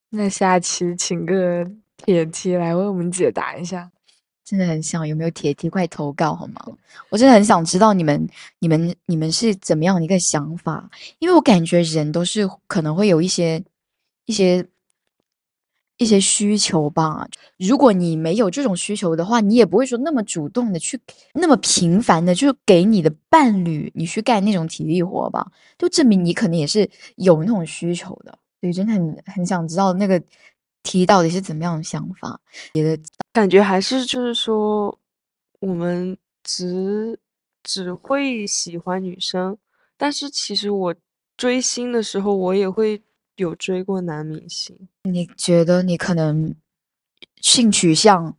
[0.09, 1.69] 那下期请个
[2.05, 3.89] 铁梯来为我们解答一下。
[4.45, 6.61] 真的很想有没有铁梯快投稿好吗？
[7.09, 8.27] 我真的很想知道你们、
[8.59, 10.89] 你们、你们是怎么样的一个想法，
[11.19, 13.63] 因为我感觉人都是可能会有一些、
[14.25, 14.67] 一些、
[15.97, 17.25] 一些需求吧。
[17.57, 20.99] 如果你没有这种需求的话，你也不会说那么主动的去、
[21.33, 28.37] 那么频繁的就给你的伴侣你去干那种体力活吧，就证明你可能也是有那种需求的。
[28.59, 30.21] 所以真的很很想知道那个。
[30.83, 32.39] 题到底是怎么样的想法？
[32.73, 34.97] 别的感觉还是就是说，
[35.59, 37.17] 我们只
[37.63, 39.57] 只会喜欢女生，
[39.97, 40.95] 但是其实我
[41.37, 43.01] 追星的时候，我也会
[43.37, 44.77] 有追过男明星。
[45.03, 46.53] 你觉得你可能
[47.41, 48.35] 性取向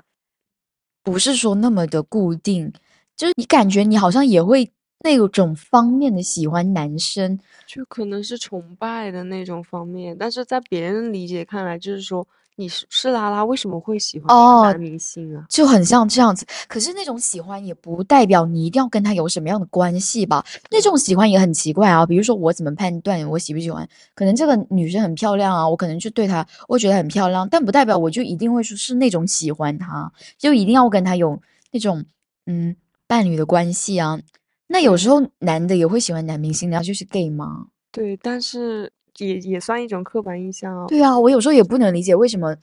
[1.03, 2.73] 不是说那么的固定，
[3.17, 4.71] 就是你感觉你好像也会
[5.01, 7.39] 那种方面的喜欢男生。
[7.67, 12.27] 就可能是崇拜的那种方面，但是在别人理解看来，就是说
[12.57, 14.29] 你是是拉拉，为什么会喜欢
[14.63, 15.45] 男明星啊？
[15.49, 16.47] 就很像这样子。
[16.69, 20.45] 可是那种喜欢也不代表你一定要跟他有什么样的关系吧？
[20.71, 22.07] 那种喜欢也很奇怪啊。
[22.07, 23.89] 比如说我怎么判断我喜不喜欢？
[24.15, 31.41] 可能这个女生很漂亮啊，我可能就对她，我觉得很漂亮，但不代表我就一定会说是那种喜欢她，就一定要跟她有
[31.73, 32.05] 那种
[32.47, 32.77] 嗯
[33.09, 34.21] 伴侣的关系啊。
[34.67, 37.67] 那有时候男的也会喜欢男明星，然后就是 gay 吗？
[37.93, 40.87] 对，但是也也算一种刻板印象哦。
[40.89, 42.57] 对啊，我有时候也不能理解为什么，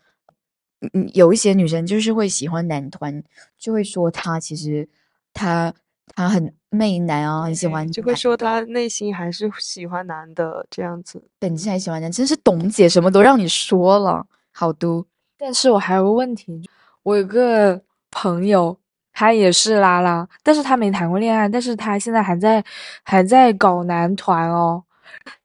[0.94, 3.24] 嗯，有一些女生就是会喜欢男团，
[3.58, 4.90] 就会说他其实
[5.32, 5.74] 他
[6.16, 15.06] 他很媚男啊，很喜欢，就会说他内心还是喜欢男的这样子，本质还喜欢男，真是董姐什么都让你说了，好多。
[15.38, 16.68] 但是我还有个问题，
[17.04, 18.78] 我有个朋友。
[19.14, 22.64] 他也是拉拉，但是他没谈过恋爱，但是他现在还在
[23.04, 24.84] 还在搞男团哦，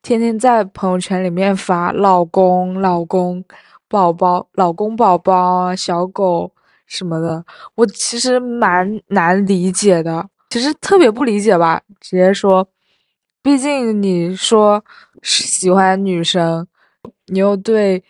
[0.03, 3.45] 天天在朋友圈里面发老公、老公、
[3.89, 6.53] 宝宝、老公、宝宝、小狗
[6.87, 7.45] 什么的，
[7.75, 12.67] 我其实蛮难理解的，其实特别不理解吧，直接说，
[13.43, 14.85] 毕竟你说
[15.23, 16.67] 喜欢女生，
[17.27, 18.03] 你又对。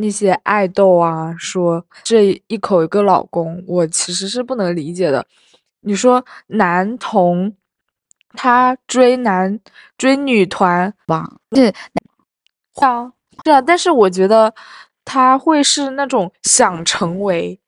[0.00, 5.26] 那些爱豆啊，说这一口一个老公，我其实是不能理解的。
[5.82, 7.54] 你说男同
[8.30, 9.60] 他追男
[9.98, 11.66] 追女团吧，是
[12.80, 13.12] 啊，
[13.44, 14.54] 是啊，但是我觉得
[15.04, 17.60] 他会是那种想成为，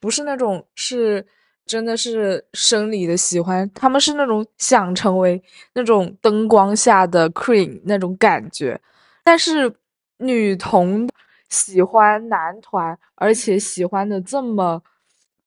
[0.00, 1.26] 不是那种是
[1.66, 5.42] 真的是生理的喜欢，他们是那种想成为
[5.74, 8.80] 那种灯光下的 queen 那种感觉，
[9.22, 9.74] 但是
[10.16, 11.06] 女同。
[11.48, 14.82] 喜欢男团，而且喜欢的这么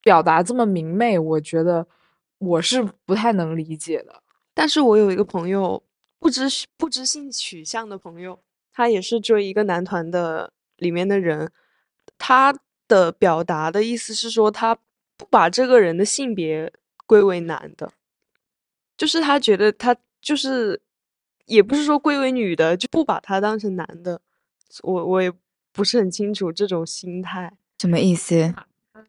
[0.02, 1.86] 表达这么明媚，我觉得
[2.40, 4.24] 我是不太能理解的。
[4.54, 5.82] 但是我有一个朋友，
[6.20, 8.40] 不知不知性取向的朋友，
[8.74, 11.52] 他也是追一个男团的里面的人，
[12.18, 12.54] 他
[12.88, 14.76] 的表达的意思是说，他
[15.16, 16.74] 不把这个人的性别
[17.06, 17.94] 归为男的，
[18.98, 20.82] 就是他觉得他就是，
[21.46, 24.20] 也不是说归为女的，就不把他当成男的。
[24.82, 25.32] 我我也。
[25.74, 28.54] 不是很清楚这种心态什么意思？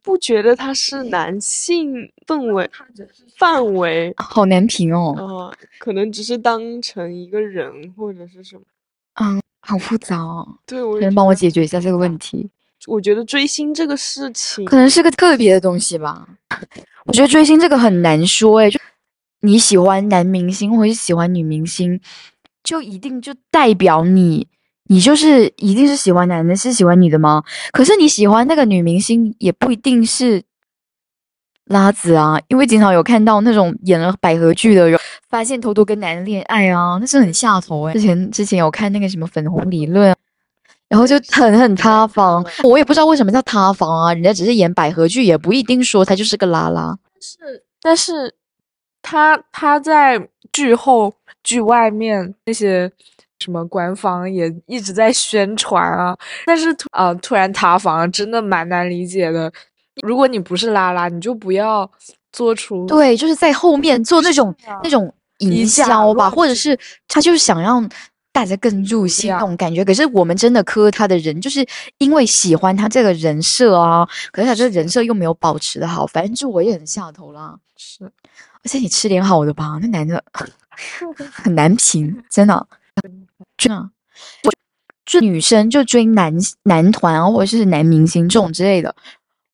[0.03, 2.69] 不觉得他是男性氛围
[3.37, 5.15] 范围，好难评哦。
[5.17, 8.63] 哦，可能只是当成一个人或者是什么。
[9.21, 10.59] 嗯，好复杂哦。
[10.67, 12.51] 对，我能帮我解决一下这个问题。
[12.87, 16.27] 我觉得追星这个事情可能是个特别的东西吧。
[17.05, 18.81] 我觉得追星这个很难说诶，就
[19.43, 22.01] 你喜欢男明星或者喜欢女明星，
[22.65, 24.49] 就一定就代表你。
[24.89, 27.43] 你就是一定是喜欢男的，是喜欢女的吗？
[27.73, 30.43] 可是你喜欢那个女明星，也不一定是
[31.67, 37.93] 拉子啊，因为经常有看到那种演了百合剧的人，发现偷偷跟男人恋爱啊，那是很下头哎。
[37.95, 40.15] 之前之前有看那个什么粉红理论，
[40.89, 46.99] 然后就很很塌房，我也不知道为什么叫塌房啊，人家只是演百合剧，也不一定说他就是个拉拉。
[47.15, 48.35] 但是但是
[49.01, 52.93] 他他在剧后剧外面那些。
[53.43, 56.17] 什么官方也一直在宣传啊，
[56.47, 59.53] 但是突啊突然塌房，真的蛮难理解的。
[60.03, 61.91] 如果你不是拉拉，你就不要
[62.33, 66.79] 做出对，就是在后面做那种那种营销吧，或者是
[67.09, 67.87] 他就是想让
[68.33, 69.85] 大家更入戏那种感觉。
[69.85, 71.67] 可是我们真的磕他的人，就是
[71.99, 77.55] 因为喜欢他这个人设啊，可是他这个人设又没有保持的好，反正就我也很下头啦。
[77.77, 80.23] 是，而且你吃点好的吧，那男的
[81.31, 82.67] 很难评，真的，
[83.69, 83.91] 真的。
[85.05, 86.33] 就女生就追男
[86.63, 88.95] 男团啊，或者是男明星这种之类的，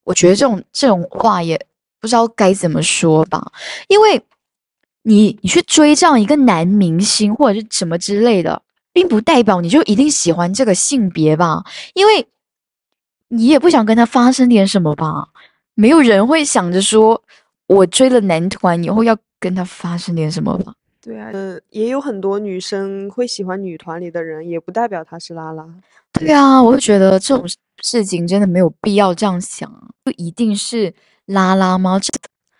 [0.05, 1.59] 我觉得这种这种话也
[1.99, 3.51] 不知道该怎么说吧，
[3.89, 4.23] 因为
[5.03, 12.29] 你你去追这样一个男明星或者是什么之类的，并不代表你就一定喜欢这个性别吧，因为
[13.29, 15.29] 你也不想跟他发生点什么吧，
[15.75, 17.21] 没有人会想着说
[17.67, 20.75] 我追了男团以后要跟他发生点什么吧。
[21.01, 25.65] 对啊，呃，也有很多女生会喜欢女团里的人，也不代表她是拉拉。
[26.13, 27.47] 对啊，我就觉得这种
[27.83, 29.71] 事情真的没有必要这样想，
[30.05, 30.93] 就一定是
[31.27, 31.99] 拉拉吗？
[32.01, 32.11] 这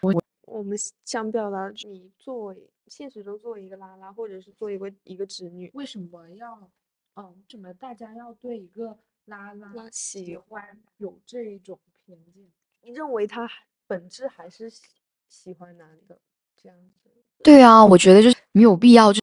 [0.01, 6.71] 我我们想表达，你作为现实中作为一个拉拉，或者是作为一个一个侄女，为什么要，
[7.17, 10.63] 嗯，怎么大家要对一个拉拉喜欢
[10.99, 12.45] 有这一种偏见？
[12.83, 13.51] 你认为他
[13.89, 14.83] 本质还是喜
[15.29, 16.17] 喜欢男的
[16.57, 17.11] 这样子？
[17.43, 19.21] 对啊，我觉得就是没有必要，就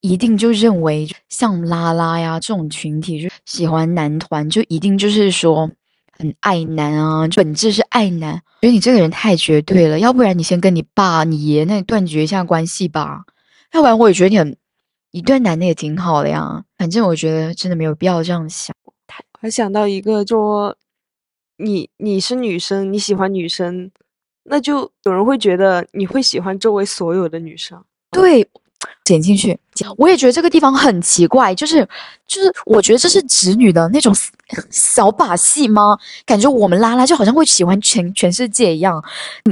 [0.00, 5.70] 一定就认为像拉拉呀这种群体就喜欢男团，就一定就是说
[6.12, 8.36] 很爱男啊，本质是爱男。
[8.60, 13.24] 觉得你这个人太绝对了，要不然你先跟你爸、你爷那断绝一下关系吧。
[13.72, 14.56] 要不然我也觉得你很，
[15.10, 16.64] 一对男的也挺好的呀。
[16.78, 18.74] 反正我觉得真的没有必要这样想。
[19.38, 20.74] 还想到一个，就
[21.58, 23.90] 你你是女生，你喜欢女生。
[24.44, 28.46] 那就有人会觉得你会喜欢周围所有的女生，对，
[29.04, 29.58] 剪进去。
[29.96, 31.80] 我也觉得这个地方很奇怪，就是
[32.26, 34.14] 就是，我觉得这是直女的那种
[34.70, 35.96] 小把戏吗？
[36.26, 39.02] 感觉我们拉拉就好像会喜欢全全世界一样。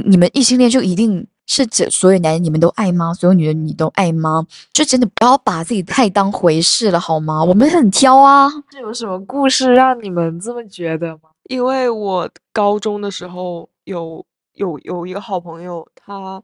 [0.05, 3.13] 你们异性恋就一定是指所有男人你们都爱吗？
[3.13, 4.45] 所有女人你都爱吗？
[4.71, 7.43] 就真的不要把自己太当回事了好吗？
[7.43, 8.47] 我们很挑啊。
[8.71, 11.31] 是有什么故事让你们这么觉得吗？
[11.49, 14.23] 因为我高中的时候有。
[14.53, 16.41] 有有一个好朋友，他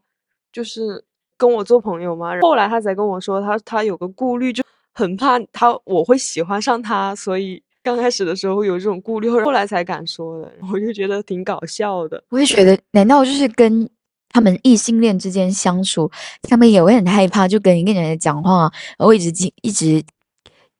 [0.52, 1.04] 就是
[1.36, 2.38] 跟我做朋友嘛。
[2.40, 10.52] 后来他才跟我说，他他有个顾虑，就很怕他我会喜欢上他，所以刚开始的时候有这种顾虑，后来才敢说的。
[10.72, 12.22] 我就觉得挺搞笑的。
[12.30, 13.88] 我也觉得，难道就是跟
[14.28, 16.10] 他们异性恋之间相处，
[16.42, 19.30] 他们也会很害怕，就跟一个男人讲话，然后一直
[19.62, 20.02] 一直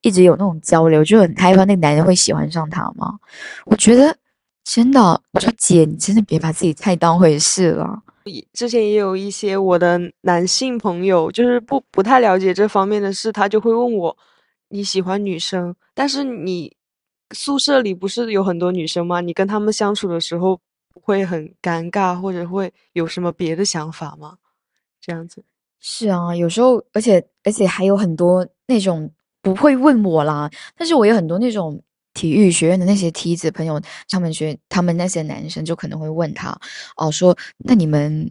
[0.01, 3.19] 一直有那种交流，就很害怕那个男人会喜欢上他吗？
[3.65, 4.17] 我觉得。
[4.63, 8.03] 真的，我说姐，你真的别把自己太当回事了。
[8.53, 14.15] 之前也有一些我的男性朋友，就是不不太了解这方面的事，他就会问我，
[14.69, 16.75] 你喜欢女生，但是你
[17.31, 19.19] 宿舍里不是有很多女生吗？
[19.19, 20.57] 你跟他们相处的时候
[20.93, 24.37] 不会很尴尬，或者会有什么别的想法吗？
[25.01, 25.43] 这样子。
[25.79, 31.81] 是啊，有时候，而且而且还有很多那种不会问我啦，但是我有很多那种。
[32.13, 36.59] 体育学院的那些梯子朋友，他们学他们那些男生就可能会问他
[36.97, 38.29] 哦，说那你们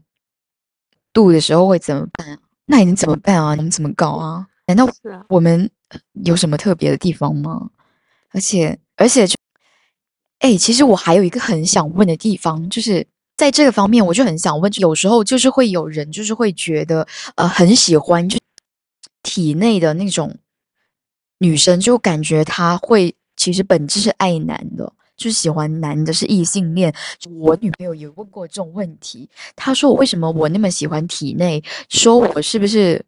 [1.13, 2.39] 度的时候会怎么办？
[2.67, 3.55] 那你们怎么办啊？
[3.55, 4.47] 你们怎么搞啊？
[4.67, 4.87] 难道
[5.29, 5.71] 我们
[6.25, 7.71] 有什么特别的地方吗？
[8.31, 9.35] 而且而且就
[10.41, 13.07] 哎，其实我还有一个很想问的地方，就是
[13.37, 18.39] 在这个方面，我就很想问，有时候就是会有人就是会觉得呃很喜欢就
[19.23, 20.37] 体内的那种
[21.39, 23.15] 女生，就感觉她会。
[23.41, 26.93] 其实本质是爱男的，就是喜欢男的，是异性恋。
[27.31, 29.27] 我女朋友也问过这种问题，
[29.57, 33.03] 她说为什么我那么喜欢体内，说我是不是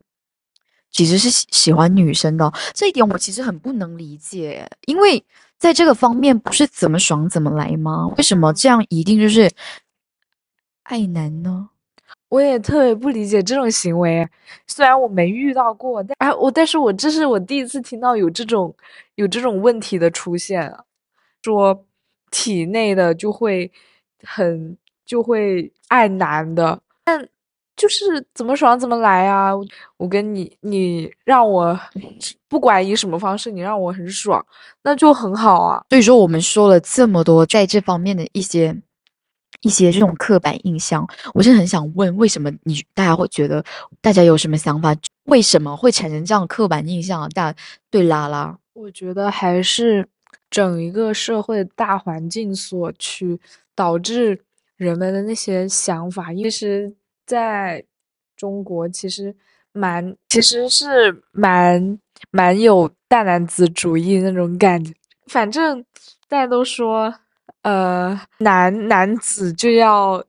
[0.91, 2.51] 其实是喜喜欢女生的？
[2.73, 5.23] 这一点我其实很不能理解，因为
[5.59, 8.09] 在这个方面不是怎么爽怎么来吗？
[8.17, 9.51] 为什么这样一定就是
[10.85, 11.69] 爱男呢？
[12.33, 14.27] 我也特别不理解这种行为，
[14.67, 18.75] 虽然我没遇到过，但哎我，但是我这是我第一次听到有这种
[19.17, 20.75] 有这种问题的出现，
[21.43, 21.85] 说
[22.31, 23.71] 体内的就会
[24.23, 24.75] 很
[25.05, 27.29] 就会爱男的，但
[27.77, 29.51] 就是怎么爽怎么来啊！
[29.99, 31.79] 我跟你你让我
[32.49, 34.43] 不管以什么方式，你让我很爽，
[34.83, 35.85] 那就很好啊。
[35.91, 38.75] 所以说我们说了这么多在这方面的一些。
[39.63, 43.65] 一些这种刻板印象，我是很想问，为什么你大家会觉得，
[44.01, 44.95] 大家有什么想法？
[45.25, 47.29] 为什么会产生这样刻板印象？
[47.31, 47.55] 大
[47.89, 50.07] 对拉拉，我觉得还是
[50.51, 53.39] 整一个社会大环境所趋，
[53.75, 54.41] 导致
[54.77, 56.35] 人们的那些想法。
[56.35, 56.93] 其实
[57.25, 57.85] 在
[58.37, 59.35] 中国，其实
[59.73, 61.99] 蛮其实是蛮
[62.33, 64.93] 蛮有大男子主义那种感觉。
[65.29, 65.85] 反正
[66.29, 67.15] 大家都说。
[67.63, 70.23] 呃，男男子就要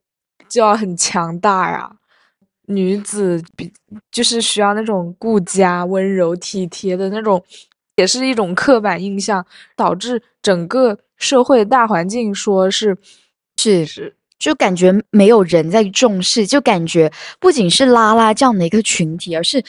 [0.48, 1.92] 就要很强大呀，
[2.68, 3.72] 女子比
[4.12, 7.44] 就是需要那种顾家、温柔体贴的那种，
[7.96, 12.98] 也是一种刻板印象，导致整个社会大环境说是
[13.58, 19.64] 是是就感觉没有人在重视，就感觉不仅是拉拉这样的一个群体，而是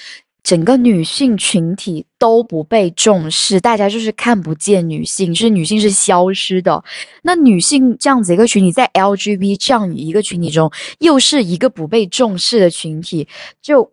[0.45, 6.85] 整个女性群体都不被重视，大家就是看不见女性，就是女性是消失的。
[7.23, 10.71] 那女性这样子一个群体，在 LGBT 这样一个群体中，
[11.01, 13.27] 又是一个不被重视的群体，
[13.61, 13.91] 就。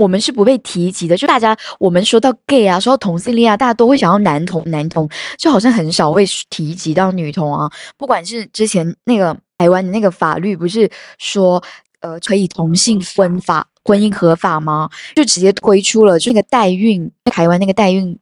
[0.00, 7.68] 我们是不被提及的，就大家我们说到 gay 啊，说到同性恋啊，大家都会想要男同，男同就好像很少会提及到女同啊。
[7.96, 11.60] 不管是之前那个台湾的那个法律，不是说
[12.00, 14.88] 呃可以同性婚法婚姻合法吗？
[15.14, 18.18] 就直接推出了就那个代孕，台湾那个代孕。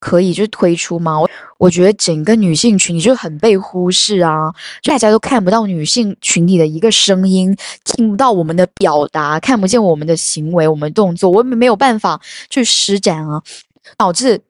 [0.00, 1.18] 可以就推出吗？
[1.18, 4.54] 我我觉得整个女性群体就很被忽视啊，
[4.84, 7.52] 大家都看不到女性群体的一个声音，
[7.82, 13.42] 听不到我们的表达，看不见我们的行为、我们动作，我们没有办法去施展啊，
[13.96, 14.40] 导致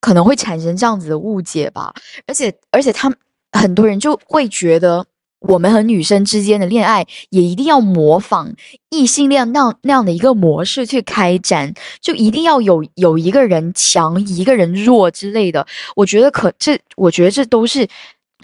[0.00, 1.94] 可能会产生这样子的误解吧。
[2.26, 3.16] 而且而且他们
[3.52, 5.06] 很多人就会觉得。
[5.40, 8.52] 我们和女生之间的恋爱也一定要模仿
[8.90, 15.66] 异性恋那那样的一个模式去开展，就一定要有有一个人强，一个人弱之类的。
[15.94, 17.86] 我觉得可这，我觉得这都是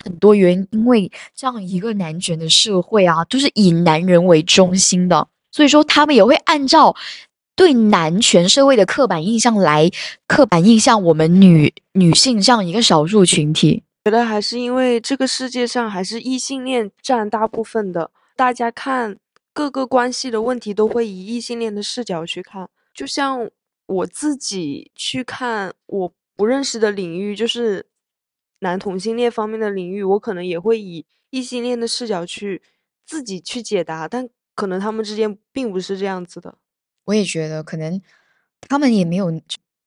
[0.05, 6.95] 很多原因，因为这样一个男权的社会啊，都是以男人为中心的，所以说他们也会按照
[7.57, 9.91] 对男权社会的刻板印象来
[10.27, 13.83] 刻板印象我们女女性这样一个少数群体。
[14.05, 19.19] 觉得还是因为这个世界上还是异性恋占大部分的，大家看
[19.55, 22.69] 各个关系的问题都会以异性恋的视角去看。
[22.93, 23.51] 就像
[23.87, 27.87] 我自己去看我不认识的领域，就是
[28.59, 32.61] 男同性恋方面的领域，我可能也会以异性恋的视角去
[33.07, 36.59] 自己去解答，但可能他们之间并不是这样子的。
[37.07, 37.99] 我也觉得可能
[38.69, 39.33] 他们也没有。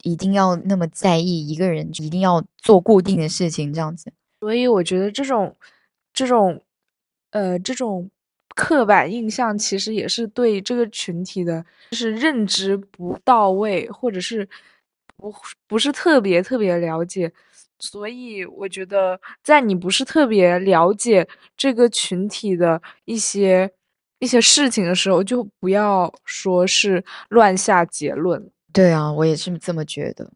[0.08, 4.12] 一定要那么在意一个人，一定要做固定的事情，这样子。
[4.40, 5.56] 所以我觉得这种，
[6.14, 6.62] 这种，
[7.32, 8.10] 呃，这种
[8.56, 14.48] 刻板印象其实也是对这个群体的，就是认知不到位，或者是
[15.18, 15.34] 不
[15.68, 17.32] 不是特别特别了解。
[17.80, 23.70] 所以我觉得，在你不是特别了解这个群体的一些
[24.20, 28.50] 一些事情的时候，就不要说是乱下结论。
[28.78, 30.32] 对啊，我也是这么觉得。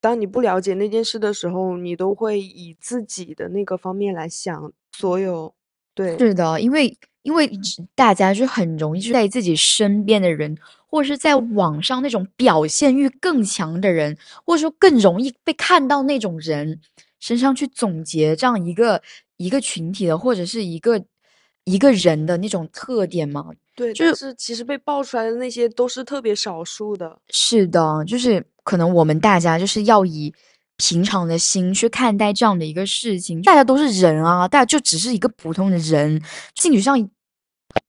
[0.00, 5.52] 当你不了解那件事的时候，你都会以自己的那个方面来想所有。
[5.92, 7.50] 对，是的，因为因为
[7.94, 10.56] 大家就很容易在自己身边的人，
[10.86, 14.16] 或者是在网上那种表现欲更强的人，
[14.46, 16.80] 或者说更容易被看到那种人
[17.20, 19.02] 身上去总结这样一个
[19.36, 21.04] 一个群体的，或者是一个
[21.68, 23.46] 一个人的那种特点嘛。
[23.76, 27.16] 对，就是其实被爆出来的那些都是特别少数的。
[27.30, 30.34] 是的，就是可能我们大家就是要以
[30.76, 33.40] 平常的心去看待这样的一个事情。
[33.42, 36.20] 大家都是人啊，大家就只是一个普通的人，
[36.56, 37.08] 性取向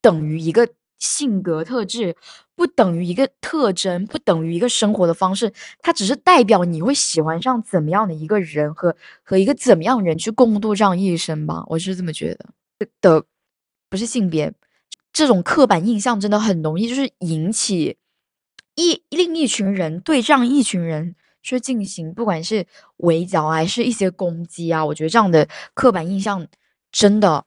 [0.02, 0.68] 等于一个
[1.00, 2.16] 性格特质，
[2.56, 5.52] 不等于一个特征，不等于一个生活的方式。
[5.82, 11.64] 它只是代表你会喜欢上怎么样的一个人和和一个怎么样人去共度这样一生吧。
[11.68, 12.46] 我是这么觉得
[13.02, 13.24] 的，
[13.90, 14.54] 不是性别。
[15.12, 17.98] 这种刻板印象真的很容易，就是引起
[18.76, 22.66] 一另一群人对这样一群人去进行，不管是
[22.98, 24.86] 围剿还是一些攻击啊。
[24.86, 26.48] 我觉得这样的刻板印象
[26.92, 27.44] 真的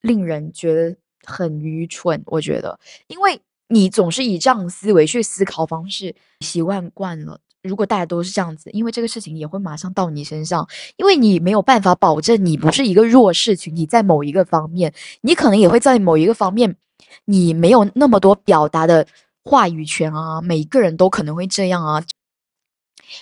[0.00, 2.22] 令人觉得很愚蠢。
[2.26, 7.40] 我觉得，因为你总是以这样思维去思考方式，习惯惯了。
[7.66, 16.76] 如果大家都是这样子，因为这个事情也会马上到你身上，因为你没有办法保证你不是一个弱势群体，在某一个方面，你可能也会在某一个方面。
[17.24, 19.06] 你没有那么多表达的
[19.44, 22.04] 话语权啊，每一个人都可能会这样啊，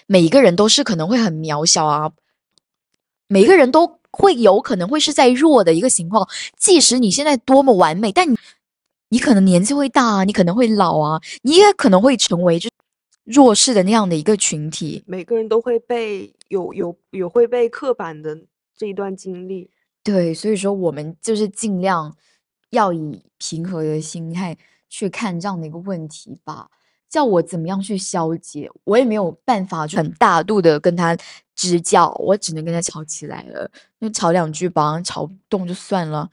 [0.06, 2.10] 每一个人都是可能会很渺小啊，
[3.28, 6.26] 每一个人都会有可能会是在弱的一个情况，
[6.56, 8.36] 即使你现在多么完美，但你
[9.10, 12.70] 你可能年纪会大啊，你可能会老啊，你也可能会成为就
[13.24, 18.38] 弱势的那样的一个群体，每个人都会被有有有会被刻板的
[18.76, 19.70] 这一段经历，
[20.02, 22.16] 对，所以说我们就是尽量。
[22.70, 24.58] 要以平和的心态
[24.88, 26.68] 去看这样的一个问题吧。
[27.08, 31.16] 叫我怎么样去消解，我也没有办法很大度的跟他
[31.54, 33.70] 支教，我只能跟他吵起来了。
[34.00, 36.28] 那吵两句，吧吵不动就算了。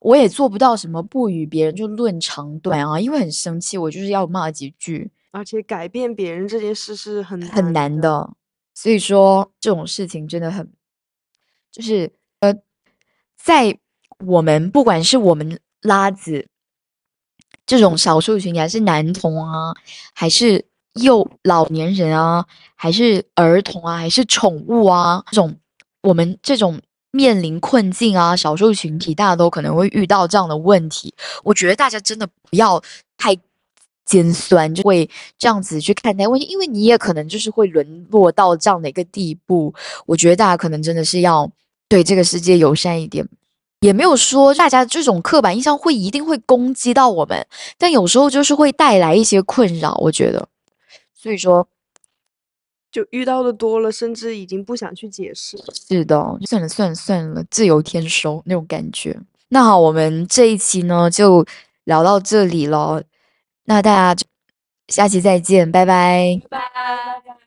[0.00, 5.12] 我也做不到什么不与别人就论长短啊，因为很生气，我就是要骂几句。
[5.34, 8.30] 而且改变别人这件事是很很难的，
[8.72, 10.72] 所以说这种事情真的很，
[11.70, 12.54] 就是呃，
[13.36, 13.78] 在。
[14.26, 16.46] 我们不管是我们拉子
[17.66, 19.74] 这种少数群体，还是男童啊，
[20.14, 20.64] 还是
[20.94, 25.58] 幼老年人啊，还是儿童啊，还是宠物啊，这种
[26.02, 26.80] 我们这种
[27.10, 31.12] 面临困境啊，少数群体大家都可能会遇到这样的问题。
[31.42, 32.80] 我觉得大家真的不要
[33.18, 33.36] 太
[34.04, 39.74] 尖酸，就会这样子去看待问题，因为你也可能就是会沦落到这样的一个地步。
[40.06, 41.50] 我觉得大家可能真的是要
[41.88, 43.28] 对这个世界友善一点。
[43.80, 47.46] 也没有说大家这种刻板印象会一定会攻击到我们，
[47.76, 49.94] 但有时候就是会带来一些困扰。
[50.00, 50.48] 我觉得，
[51.12, 51.68] 所以说，
[52.90, 55.58] 就遇到的多了，甚至已经不想去解释。
[55.86, 59.20] 是的，算了算了算了，自由天收那种感觉。
[59.48, 61.44] 那好，我们这一期呢就
[61.84, 63.02] 聊到这里了，
[63.64, 64.24] 那大家
[64.88, 66.40] 下期再见，拜拜。
[66.50, 67.43] 拜拜。